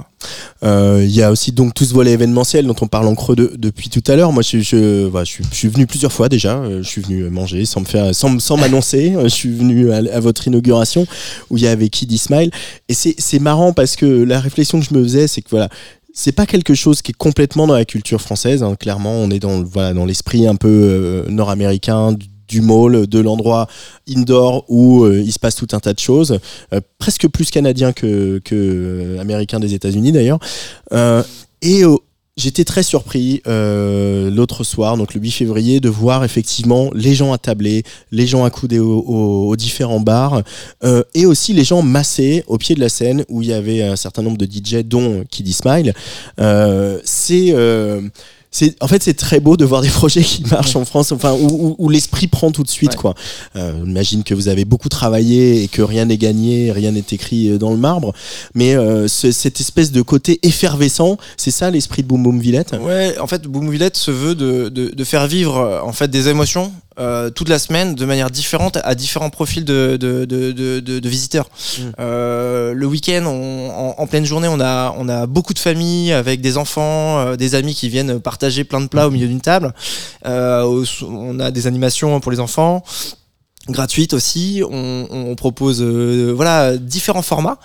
[0.64, 3.36] Euh, Il y a aussi donc tout ce volet événementiel dont on parle en creux
[3.36, 4.34] de- depuis tout à l'heure.
[4.34, 6.58] Moi, je, je, suis, venu plusieurs fois déjà.
[6.58, 9.16] Euh, Je suis venu manger sans me faire, sans, m'annoncer.
[9.24, 11.08] Je suis venu à, votre inauguration
[11.50, 12.52] où il y avait Kid Ismail.
[12.90, 15.70] Et c'est marrant parce que la réflexion que je me faisais, c'est que voilà.
[16.12, 18.64] C'est pas quelque chose qui est complètement dans la culture française.
[18.64, 18.76] hein.
[18.78, 22.18] Clairement, on est dans, l'esprit un peu nord-américain
[22.50, 23.68] du, mall, de l'endroit
[24.08, 26.40] indoor où euh, il se passe tout un tas de choses,
[26.74, 30.40] euh, presque plus canadien que, euh, américain des États-Unis d'ailleurs.
[30.92, 31.24] Euh,
[31.62, 31.96] et euh,
[32.40, 37.34] j'étais très surpris euh, l'autre soir, donc le 8 février, de voir effectivement les gens
[37.34, 40.42] attablés, les gens accoudés aux, différents bars,
[40.84, 43.84] euh, et aussi les gens massés au pied de la scène où il y avait
[43.84, 45.94] un certain nombre de DJ, dont Kid Smile.
[46.40, 47.54] Euh, euh, c'est
[48.82, 51.48] en fait c'est très beau de voir des projets qui marchent en France enfin où,
[51.48, 52.98] où- où l'esprit prend tout de suite Ouais.
[52.98, 53.14] quoi.
[53.56, 57.50] Euh, j'imagine que vous avez beaucoup travaillé et que rien n'est gagné rien n'est écrit
[57.50, 58.14] euh, dans le marbre.
[58.56, 62.74] Mais euh, ce- cette espèce de côté effervescent c'est ça l'esprit de Boom Boom Villette?
[62.82, 66.28] Ouais, en fait, Boom Villette se veut de, de, de faire vivre en fait des
[66.30, 70.80] émotions euh, toute la semaine de manière différente à différents profils de, de, de, de,
[70.80, 71.48] de- de visiteurs.
[71.48, 71.82] Mm.
[72.00, 76.42] Euh, le week-end, en, en pleine journée, on a, on a beaucoup de familles avec
[76.42, 79.74] des enfants, euh, des amis qui viennent partager plein de plats au milieu d'une table.
[80.26, 82.84] Euh, on a des animations pour les enfants
[83.68, 84.62] gratuites aussi.
[84.70, 87.58] On, on propose euh, voilà différents formats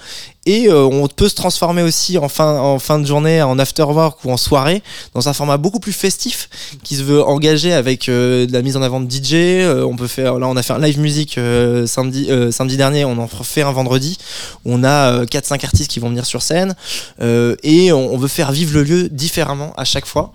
[0.47, 3.85] et euh, on peut se transformer aussi en fin en fin de journée en after
[3.85, 4.83] work ou en soirée
[5.15, 6.51] dans un format beaucoup plus festif
[6.83, 9.33] qui se veut engager avec euh, de la mise en avant de DJ.
[9.35, 12.77] Euh, on peut faire là on a fait un live music euh, samedi euh, samedi
[12.77, 13.05] dernier.
[13.05, 14.19] On en fait un vendredi.
[14.65, 16.75] On a 4-5 artistes qui vont venir sur scène
[17.21, 20.33] et on, veut faire vivre le lieu différemment à chaque fois.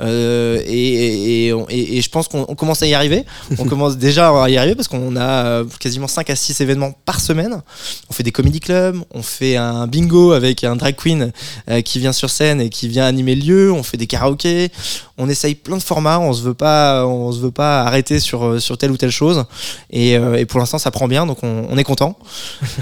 [0.00, 3.24] Et, et, et, et- je pense qu'on on commence à y arriver.
[3.58, 6.92] On commence déjà à y arriver parce qu'on a euh, quasiment 5 à 6 événements
[7.04, 7.62] par semaine.
[8.10, 11.32] On fait des comedy clubs, on fait un bingo avec un drag queen
[11.68, 14.70] euh, qui vient sur scène et qui vient animer le lieu, on fait des karaokés,
[15.18, 18.44] on essaye plein de formats, on se veut pas, on se veut pas arrêter sur,
[18.44, 19.44] euh, sur telle ou telle chose.
[19.90, 22.18] Et, et pour l'instant ça prend bien, donc on, on est content.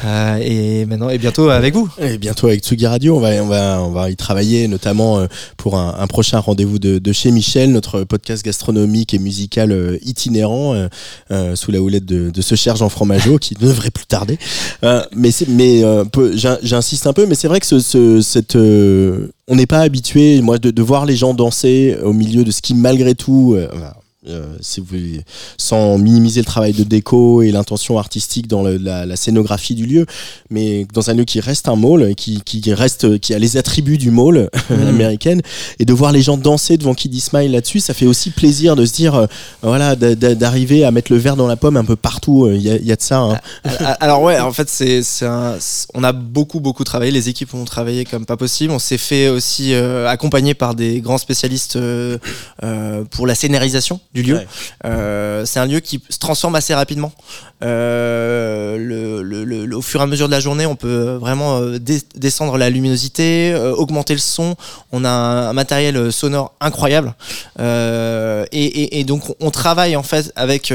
[0.07, 1.89] Euh, et maintenant et bientôt avec vous.
[1.99, 5.77] Et bientôt avec Tsugi Radio, on va, on va, on va y travailler notamment pour
[5.77, 10.89] un, un prochain rendez-vous de, de chez Michel, notre podcast gastronomique et musical itinérant
[11.31, 14.39] euh, sous la houlette de, de ce cher Jean Fromageau qui devrait plus tarder.
[14.85, 16.05] Euh, mais mais euh,
[16.63, 20.59] j'insiste un peu, mais c'est vrai que ce- cette, euh, on n'est pas habitué, moi,
[20.59, 23.57] de, de voir les gens danser au milieu de ce qui malgré tout.
[24.27, 24.97] Euh, euh, si vous,
[25.59, 29.87] sans minimiser le travail de déco et l'intention artistique dans le- la, la scénographie du
[29.87, 30.07] lieu,
[30.51, 33.99] mais dans un lieu qui reste un mall, qui, qui reste, qui a les attributs
[33.99, 35.41] du mall américaine,
[35.79, 38.85] et de voir les gens danser devant Kid Smile là-dessus, ça fait aussi plaisir de
[38.87, 39.27] se dire, euh,
[39.63, 42.47] voilà, d'a- d'a- d'arriver à mettre le verre dans la pomme un peu partout.
[42.47, 43.19] euh, Il y, a, il y a de ça.
[43.19, 43.39] hein.
[43.65, 45.03] Alors alors ouais, en fait, c'est,
[45.95, 47.11] on a beaucoup beaucoup travaillé.
[47.13, 48.73] Les équipes ont travaillé comme pas possible.
[48.73, 52.19] On s'est fait aussi euh, accompagner par des grands spécialistes euh,
[52.63, 54.37] euh, pour la scénarisation du lieu.
[54.37, 54.47] Ouais.
[54.85, 57.13] Euh, c'est un lieu qui se transforme assez rapidement.
[57.63, 61.17] Euh, le, le- le- le- au fur et à mesure de la journée, on peut
[61.21, 61.79] vraiment euh,
[62.15, 64.57] descendre la luminosité, euh, augmenter le son.
[64.93, 67.15] On a un, un matériel sonore incroyable.
[67.59, 70.73] Euh, et, et- et donc, on travaille en fait avec,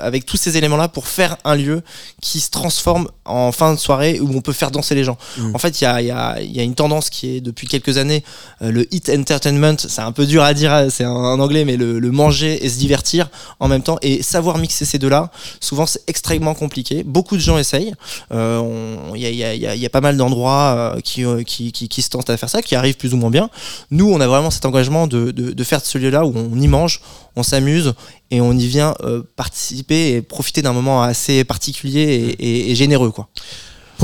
[0.00, 1.82] avec tous ces éléments-là pour faire un lieu
[2.20, 5.16] qui se transforme en fin de soirée où on peut faire danser les gens.
[5.38, 5.54] Mm.
[5.54, 7.96] En fait, il y a, y, a, y a une tendance qui est depuis quelques
[7.98, 8.22] années
[8.60, 9.76] le hit entertainment.
[9.78, 12.78] C'est un peu dur à dire, c'est en anglais, mais le, le manger et se
[12.78, 13.28] divertir
[13.60, 15.30] en même temps et savoir mixer ces deux-là.
[15.60, 17.02] Souvent, extrêmement compliqué.
[17.04, 17.94] Beaucoup de gens essayent.
[18.30, 22.48] Il y, a, pas mal d'endroits euh, qui, euh, qui, qui, se tentent à faire
[22.50, 23.50] ça, qui arrivent plus ou moins bien.
[23.90, 26.68] Nous, on a vraiment cet engagement de, de, faire de ce lieu-là où on y
[26.68, 27.00] mange,
[27.36, 27.94] on s'amuse
[28.30, 32.02] et on y vient euh, participer et profiter d'un moment assez particulier
[32.38, 33.10] et, et- et généreux.
[33.10, 33.28] Quoi.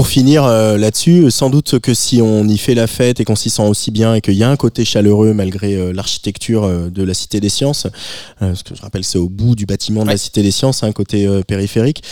[0.01, 3.37] Pour finir euh, là-dessus, sans doute que si on y fait la fête et qu'on
[3.37, 6.89] s'y sent aussi bien et qu'il y a un côté chaleureux malgré euh, l'architecture euh,
[6.89, 10.05] de la Cité des Sciences, euh, parce que je rappelle c'est au bout du bâtiment
[10.05, 12.03] de la Cité des Sciences, un côté euh, périphérique,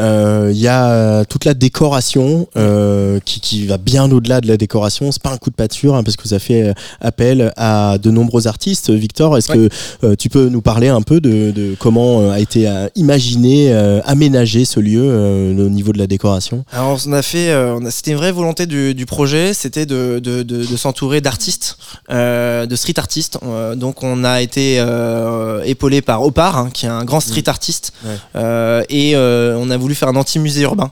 [0.00, 4.56] euh, il y a toute la décoration euh, qui, qui va bien au-delà de la
[4.56, 5.12] décoration.
[5.12, 7.98] C'est pas un coup de pâture hein, parce que vous avez fait euh, appel à
[8.02, 8.90] de nombreux artistes.
[8.90, 9.68] Victor, est-ce que
[10.02, 13.72] euh, tu peux nous parler un peu de, de comment euh, a été euh, imaginé,
[13.72, 16.64] euh, aménagé ce lieu euh, au niveau de la décoration?
[16.72, 20.42] Alors on a fait, euh, c'était une vraie volonté du, du projet, c'était de, de,
[20.42, 21.76] de, de s'entourer d'artistes,
[22.10, 23.38] euh, de street artistes.
[23.42, 27.48] Euh, donc on a été euh, épaulé par Opar, hein, qui est un grand street
[27.48, 28.16] artiste, Ouais.
[28.36, 30.90] Euh, et on a voulu faire un anti-musée urbain.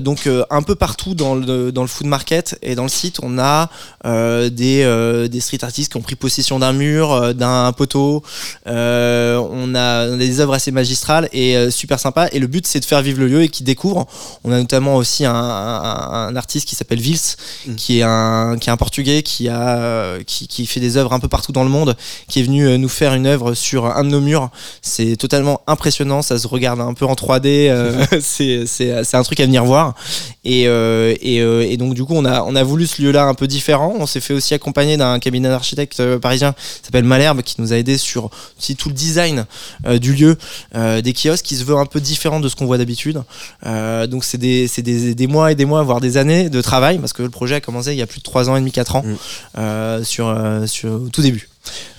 [0.00, 3.38] Donc un peu partout dans le, dans le food market et dans le site, on
[3.38, 3.68] a
[4.04, 8.22] des, des street artistes qui ont pris possession d'un mur, d'un poteau.
[8.66, 12.28] On, a, des œuvres assez magistrales et super sympas.
[12.32, 14.06] Et le but, c'est de faire vivre le lieu et qu'ils découvrent.
[14.44, 17.36] On a notamment aussi un, un- un artiste qui s'appelle Vils,
[17.76, 21.12] qui est un qui est un portugais qui a euh, qui, qui fait des œuvres
[21.12, 21.96] un peu partout dans le monde,
[22.28, 24.50] qui est venu euh, nous faire une œuvre sur un de nos murs.
[24.82, 26.22] C'est totalement impressionnant.
[26.22, 27.68] Ça se regarde un peu en 3D.
[27.68, 29.94] euh, c'est un truc à venir voir.
[30.44, 33.24] Et, euh, et, euh, et donc du coup, on a on a voulu ce lieu-là
[33.24, 33.94] un peu différent.
[33.98, 37.72] On s'est fait aussi accompagner d'un cabinet d'architecte euh, parisien qui s'appelle Malherbe, qui nous
[37.72, 39.46] a aidé sur aussi tout le design
[40.00, 40.36] du lieu,
[40.74, 43.22] des kiosques qui se veut un peu différent de ce qu'on voit d'habitude.
[43.64, 47.12] Donc c'est des, des, des mois et des mois, voire des années de travail, parce
[47.12, 48.96] que le projet a commencé il y a plus de 3 ans et demi, 4
[48.96, 49.14] ans, Mm.
[49.58, 51.48] euh, sur, euh, sur au tout début.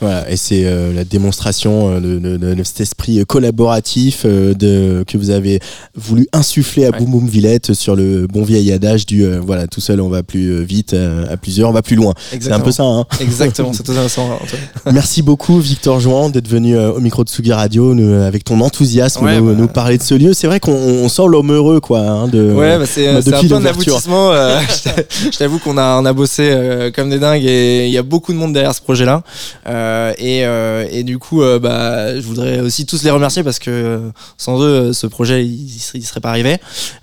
[0.02, 4.24] Voilà, et c'est euh, la démonstration euh, de, de- de- de cet esprit euh, collaboratif
[4.26, 5.60] euh, de, que vous avez
[5.96, 7.00] voulu insuffler à Ouais.
[7.00, 10.64] Boom Boom Villette sur le bon vieil adage du voilà tout seul on va plus
[10.64, 12.14] vite, à plusieurs on va plus loin.
[12.40, 12.84] C'est un peu ça.
[12.84, 14.04] Hein Exactement, c'est tout ça.
[14.04, 14.38] Antoine.
[14.94, 19.26] Merci beaucoup Victor Jouan d'être venu au micro de Sugi Radio nous, avec ton enthousiasme
[19.26, 19.56] Ouais, nous, bah.
[19.58, 20.34] nous parler de ce lieu.
[20.34, 22.00] C'est vrai qu'on on sent l'homme heureux quoi.
[22.00, 24.32] Hein, de, Ouais, bah c'est un peu un aboutissement.
[24.34, 27.98] je t'a- je t'avoue qu'on a, on a bossé comme des dingues et il y
[27.98, 29.18] a beaucoup de monde derrière ce projet-là.
[29.18, 33.60] Euh, et, euh, et du coup, euh, bah, je voudrais aussi tous les remercier parce
[33.60, 36.58] que euh, sans eux, euh, ce projet, il, serait, pas arrivé.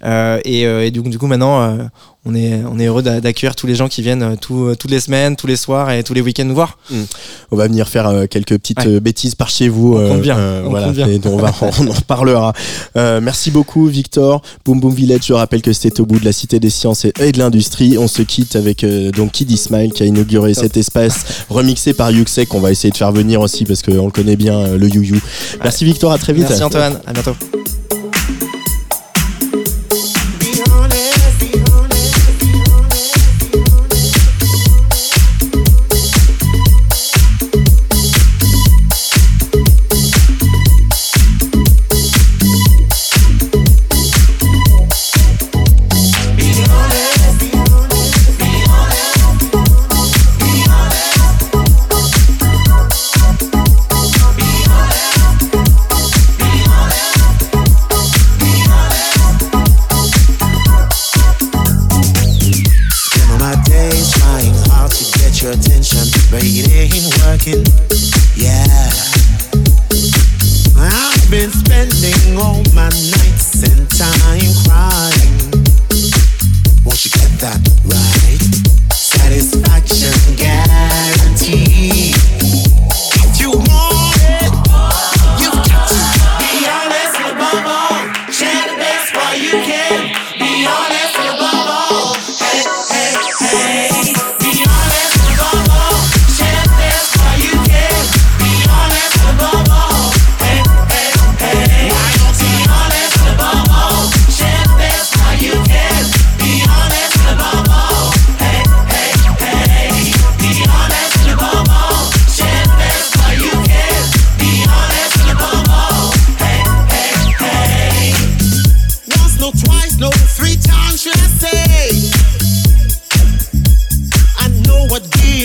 [0.05, 1.85] Euh, et, euh, et du, coup, maintenant, euh,
[2.27, 4.75] on est, on est heureux d'a- d'accueillir tous les gens qui viennent euh, tout- euh,
[4.75, 6.79] toutes les semaines, tous les soirs et tous les week-ends nous voir.
[7.51, 9.01] On va venir faire euh, quelques petites Ouais.
[9.01, 9.95] bêtises par chez vous.
[9.97, 11.09] On compte bien, on voilà, compte bien.
[11.09, 12.53] et on, va, on en reparlera.
[12.97, 14.43] Euh, merci beaucoup, Victor.
[14.65, 17.13] Boom Boom Village, je rappelle que c'était au bout de la Cité des Sciences et,
[17.21, 17.97] et de l'Industrie.
[17.99, 22.49] On se quitte avec donc Kid Smile qui a inauguré cet espace remixé par Yuxek
[22.49, 25.21] qu'on va essayer de faire venir aussi parce qu'on le connaît bien, le You You.
[25.63, 26.13] Merci, Victor.
[26.13, 26.47] À très vite.
[26.49, 27.35] Merci Antoine, à bientôt.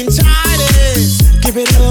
[0.05, 1.41] getting.
[1.41, 1.88] Give it up.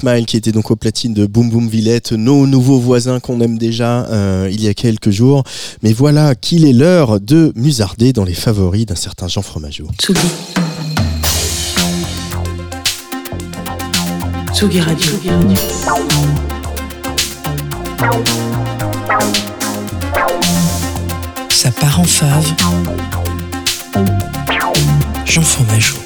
[0.00, 3.58] Smile qui était donc au platine de Boom Boom Villette, nos nouveaux voisins qu'on aime
[3.58, 5.44] déjà euh, il y a quelques jours.
[5.82, 9.88] Mais voilà qu'il est l'heure de musarder dans les favoris d'un certain Jean Fromageau.
[9.98, 10.20] Tsugi.
[14.54, 15.12] Tsugi Radio.
[21.50, 22.54] Ça part en fave.
[25.26, 25.98] Jean Fromageau.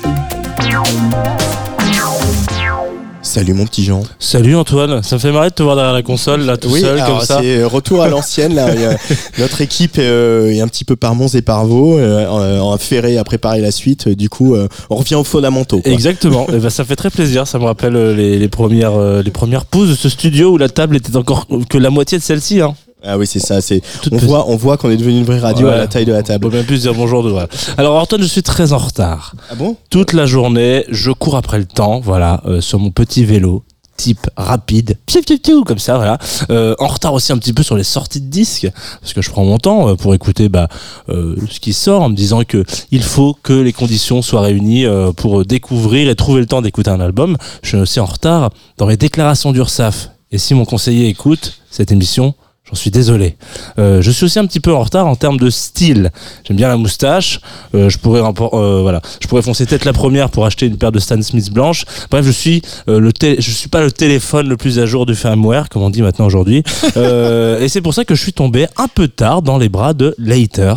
[3.35, 4.01] Salut mon petit Jean.
[4.21, 6.81] Salut Antoine, ça me fait marrer de te voir derrière la console là tout oui,
[6.83, 7.41] seul alors comme ça.
[7.43, 8.69] c'est euh, retour à l'ancienne là.
[9.41, 12.79] Notre équipe euh, est un petit peu par Mons et par Vaux, euh, en- en
[12.79, 14.09] ferré à préparer la suite.
[14.09, 15.81] Du coup, euh, on revient aux fondamentaux.
[15.81, 15.91] quoi.
[15.93, 19.21] Exactement, et ben, ça fait très plaisir, ça me rappelle euh, les, les premières euh,
[19.21, 22.23] les premières pauses de ce studio où la table était encore que la moitié de
[22.23, 22.75] celle-ci hein.
[23.07, 23.61] Ah oui, c'est ça.
[23.61, 24.25] C'est on petite.
[24.25, 25.75] voit, on voit qu'on est devenu une vraie radio Ouais.
[25.75, 26.49] à la taille de la On table.
[26.51, 27.35] peut même plus dire bonjour de.
[27.77, 29.35] Alors Antoine, je suis très en retard.
[29.51, 29.77] Ah bon?
[29.91, 33.63] Toute la journée, je cours après le temps, voilà, euh, sur mon petit vélo
[33.97, 36.19] type rapide, piou, piou, piou, comme ça, voilà.
[36.51, 38.69] Euh, en retard aussi un petit peu sur les sorties de disques,
[39.01, 40.67] parce que je prends mon temps euh, pour écouter bah,
[41.11, 44.85] euh, ce qui sort, en me disant que il faut que les conditions soient réunies
[44.85, 47.37] euh, pour découvrir et trouver le temps d'écouter un album.
[47.63, 50.11] Je suis aussi en retard dans mes déclarations d'URSAF.
[50.33, 52.35] Et si mon conseiller écoute cette émission,
[52.67, 53.37] J'en suis désolé.
[53.79, 56.11] Euh, je suis aussi un petit peu en retard en termes de style.
[56.45, 57.41] J'aime bien la moustache.
[57.75, 60.91] Euh, je pourrais euh, voilà, je pourrais foncer tête la première pour acheter une paire
[60.91, 61.85] de Stan Smith blanche.
[62.11, 65.15] Bref, je suis euh, le je suis pas le téléphone le plus à jour du
[65.15, 66.63] firmware, comme on dit maintenant aujourd'hui.
[66.97, 69.93] Euh, et c'est pour ça que je suis tombé un peu tard dans les bras
[69.93, 70.75] de Later.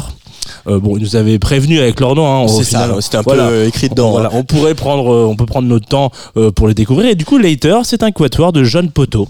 [0.68, 2.28] Euh, bon, ils nous avaient prévenu avec leur nom.
[2.28, 3.48] Hein, C'est ça, c'était un Voilà.
[3.48, 4.12] peu euh, écrit dedans.
[4.12, 4.34] Voilà, hein.
[4.36, 6.12] on pourrait prendre, euh, on peut prendre notre temps
[6.56, 7.10] pour les découvrir.
[7.10, 9.28] Et du coup, Later, c'est un quatuor de jeunes poteaux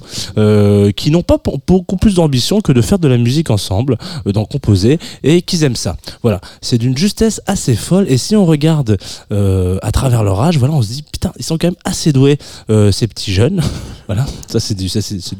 [0.95, 1.37] qui n'ont pas
[1.67, 5.75] beaucoup plus d'ambition que de faire de la musique ensemble, d'en composer, et qu'ils aiment
[5.75, 5.97] ça.
[6.21, 8.05] Voilà, c'est d'une justesse assez folle.
[8.09, 8.97] Et si on regarde
[9.31, 12.37] à travers leur âge, voilà, on se dit putain, ils sont quand même assez doués,
[12.91, 13.61] ces petits jeunes.
[14.07, 14.99] voilà, ça c'est du, ça,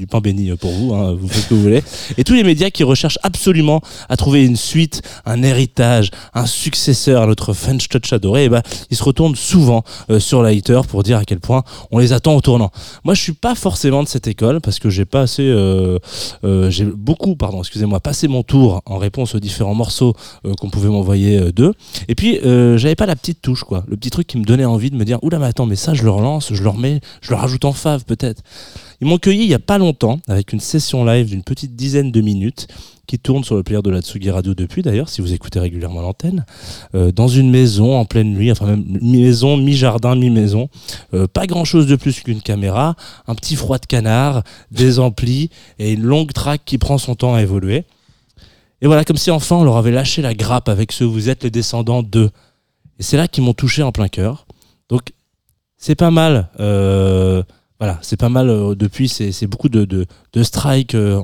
[0.10, 0.94] pain béni pour vous.
[0.94, 1.84] Hein, vous faites ce que vous voulez.
[2.18, 7.24] Et tous les médias qui recherchent absolument à trouver une suite, un héritage, un successeur
[7.24, 11.04] à notre French Touch adoré, et ben, ils se retournent souvent euh, sur Lighter pour
[11.04, 12.72] dire à quel point on les attend au tournant.
[13.04, 15.98] Moi, je suis pas forcément de cette école parce que j'ai pas assez, euh,
[16.44, 20.14] euh, j'ai beaucoup, pardon, excusez-moi, passé mon tour en réponse aux différents morceaux
[20.60, 21.74] qu'on pouvait m'envoyer d'eux.
[22.08, 24.92] Et puis, j'avais pas la petite touche, quoi, le petit truc qui me donnait envie
[24.92, 27.32] de me dire, oula, mais attends, mais ça, je le relance, je le remets, je
[27.32, 28.44] le rajoute en fave peut-être.
[29.00, 32.12] Ils m'ont cueilli il y a pas longtemps avec une session live d'une petite dizaine
[32.12, 32.68] de minutes
[33.06, 36.02] qui tourne sur le player de la Tsugi Radio depuis d'ailleurs, si vous écoutez régulièrement
[36.02, 36.46] l'antenne,
[36.94, 40.70] euh, dans une maison en pleine nuit, enfin même mi-maison, mi-jardin, mi-maison.
[41.14, 42.96] Euh, pas grand chose de plus qu'une caméra,
[43.28, 47.34] un petit froid de canard, des amplis et une longue track qui prend son temps
[47.34, 47.86] à évoluer.
[48.82, 51.44] Et voilà, comme si enfin on leur avait lâché la grappe avec ce Vous êtes
[51.44, 52.30] les descendants de.
[53.00, 54.48] Et c'est là qu'ils m'ont touché en plein cœur.
[54.90, 55.14] Donc
[55.78, 56.50] c'est pas mal.
[56.60, 57.44] euh,
[57.80, 59.08] voilà, c'est pas mal euh, depuis.
[59.10, 61.22] C'est beaucoup de, de, de strikes euh,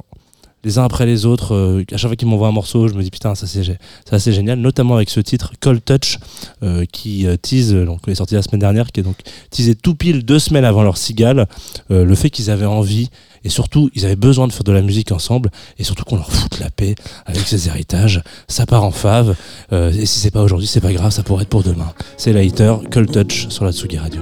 [0.63, 1.53] les uns après les autres.
[1.53, 4.59] euh, à chaque fois qu'ils m'envoient un morceau, je me dis putain, ça c'est génial.
[4.59, 6.19] Notamment avec ce titre Cold Touch
[6.63, 9.17] euh, qui euh, tease, euh, donc est sorti la semaine dernière, qui est donc
[9.49, 11.47] teasé tout pile deux semaines avant leur cigale.
[11.89, 13.09] le fait qu'ils avaient envie
[13.45, 16.31] et surtout ils avaient besoin de faire de la musique ensemble et surtout qu'on leur
[16.31, 16.95] foute la paix
[17.25, 18.21] avec ces héritages.
[18.47, 19.35] Ça part en fave.
[19.73, 21.91] euh, et si c'est pas aujourd'hui, c'est pas grave, ça pourrait être pour demain.
[22.15, 24.21] C'est Lighter, Cold Touch sur la Tsugi Radio.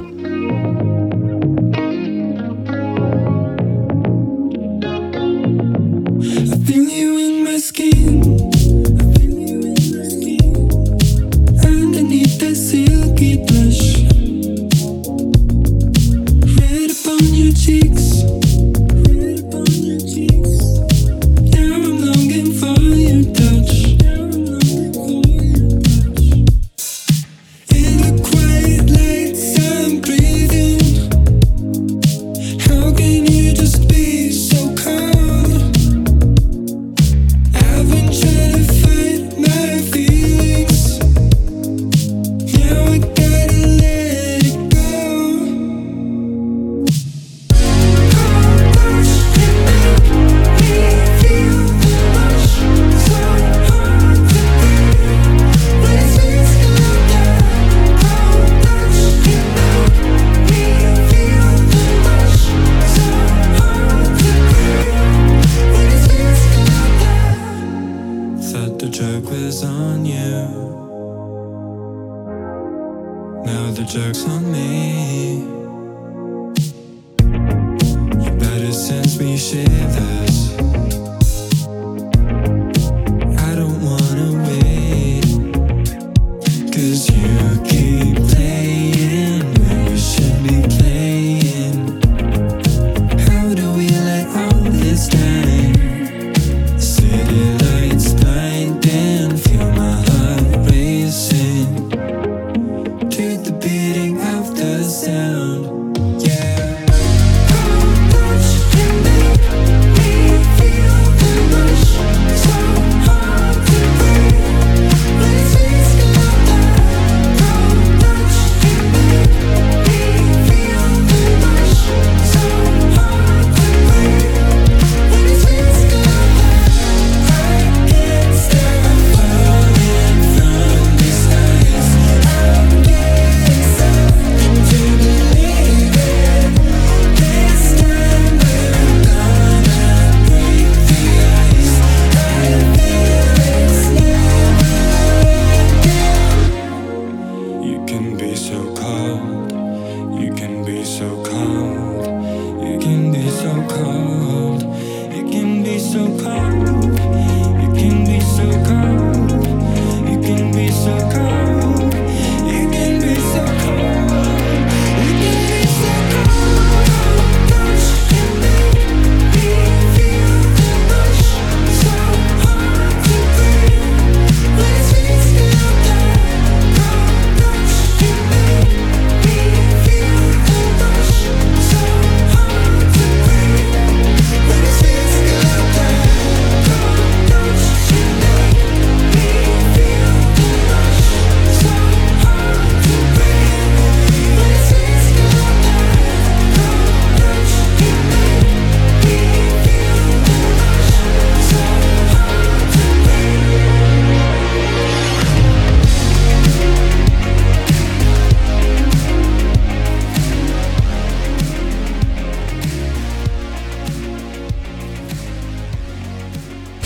[6.23, 8.50] I feel you in my skin.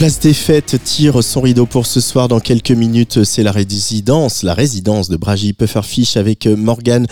[0.05, 2.27] Place des fêtes tire son rideau pour ce soir.
[2.27, 7.07] Dans quelques minutes, c'est la résidence, la résidence de Bragi Pufferfish avec Morgane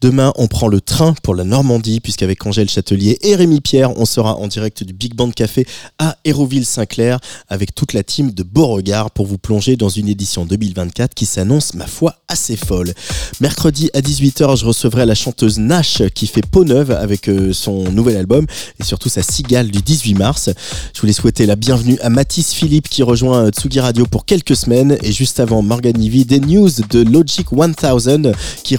[0.00, 4.04] Demain, on prend le train pour la Normandie, puisqu'avec Angèle Châtelier et Rémi Pierre, on
[4.04, 5.64] sera en direct du Big Band Café
[6.00, 11.14] à Hérouville-Saint-Clair avec toute la team de Beauregard pour vous plonger dans une édition 2024
[11.14, 12.92] qui s'annonce, ma foi, assez folle.
[13.40, 17.92] Mercredi à 18h, je recevrai la chanteuse Nash qui fait peau neuve avec euh, son
[17.92, 18.46] nouvel album
[18.80, 20.50] et surtout sa cigale du 18 mars.
[20.94, 24.56] Je voulais souhaiter la bienvenue à Mathis Philippe qui rejoint euh, Tsugi Radio pour quelques
[24.56, 28.32] semaines et juste avant Morgan Ivy, des news de Logic 1000
[28.64, 28.76] qui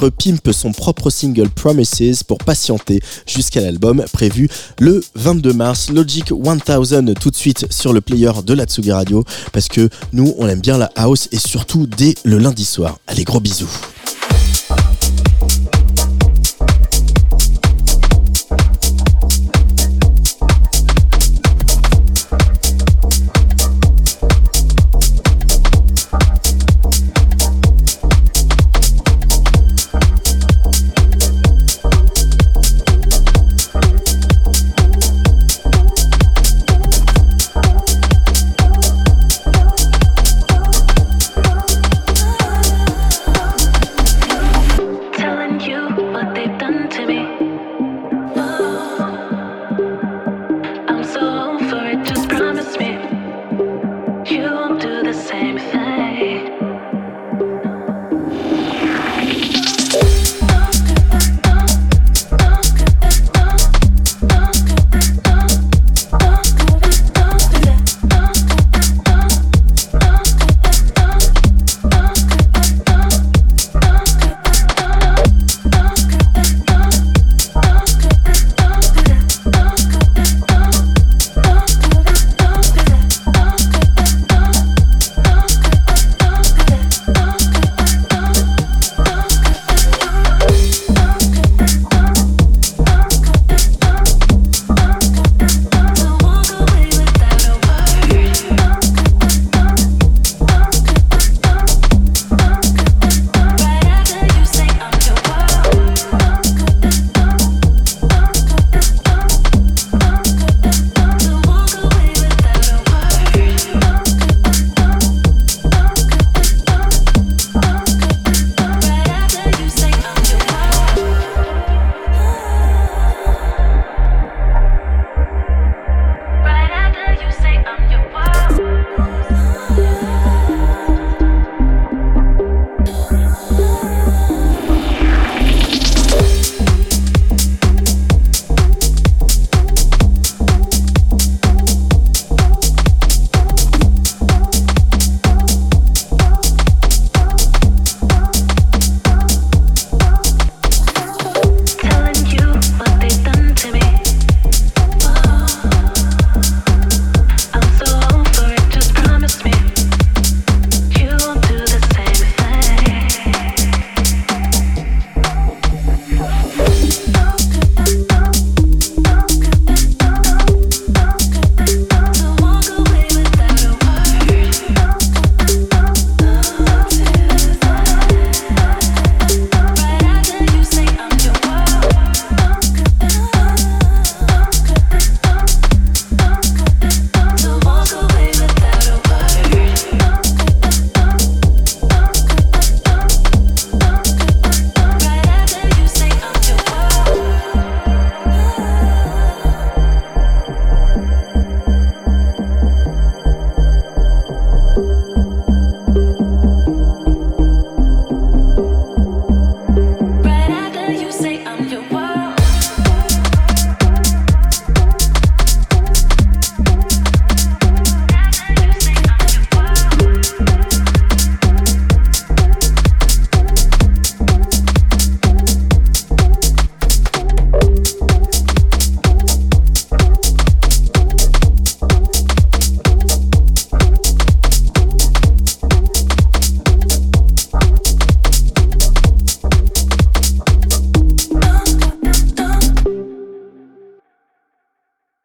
[0.52, 5.90] son propre single Promises pour patienter jusqu'à l'album prévu le 22 mars.
[5.90, 10.34] Logic 1000 tout de suite sur le player de la Tsugi Radio parce que nous
[10.38, 13.00] on aime bien la house et surtout dès le lundi soir.
[13.08, 13.70] Allez gros bisous.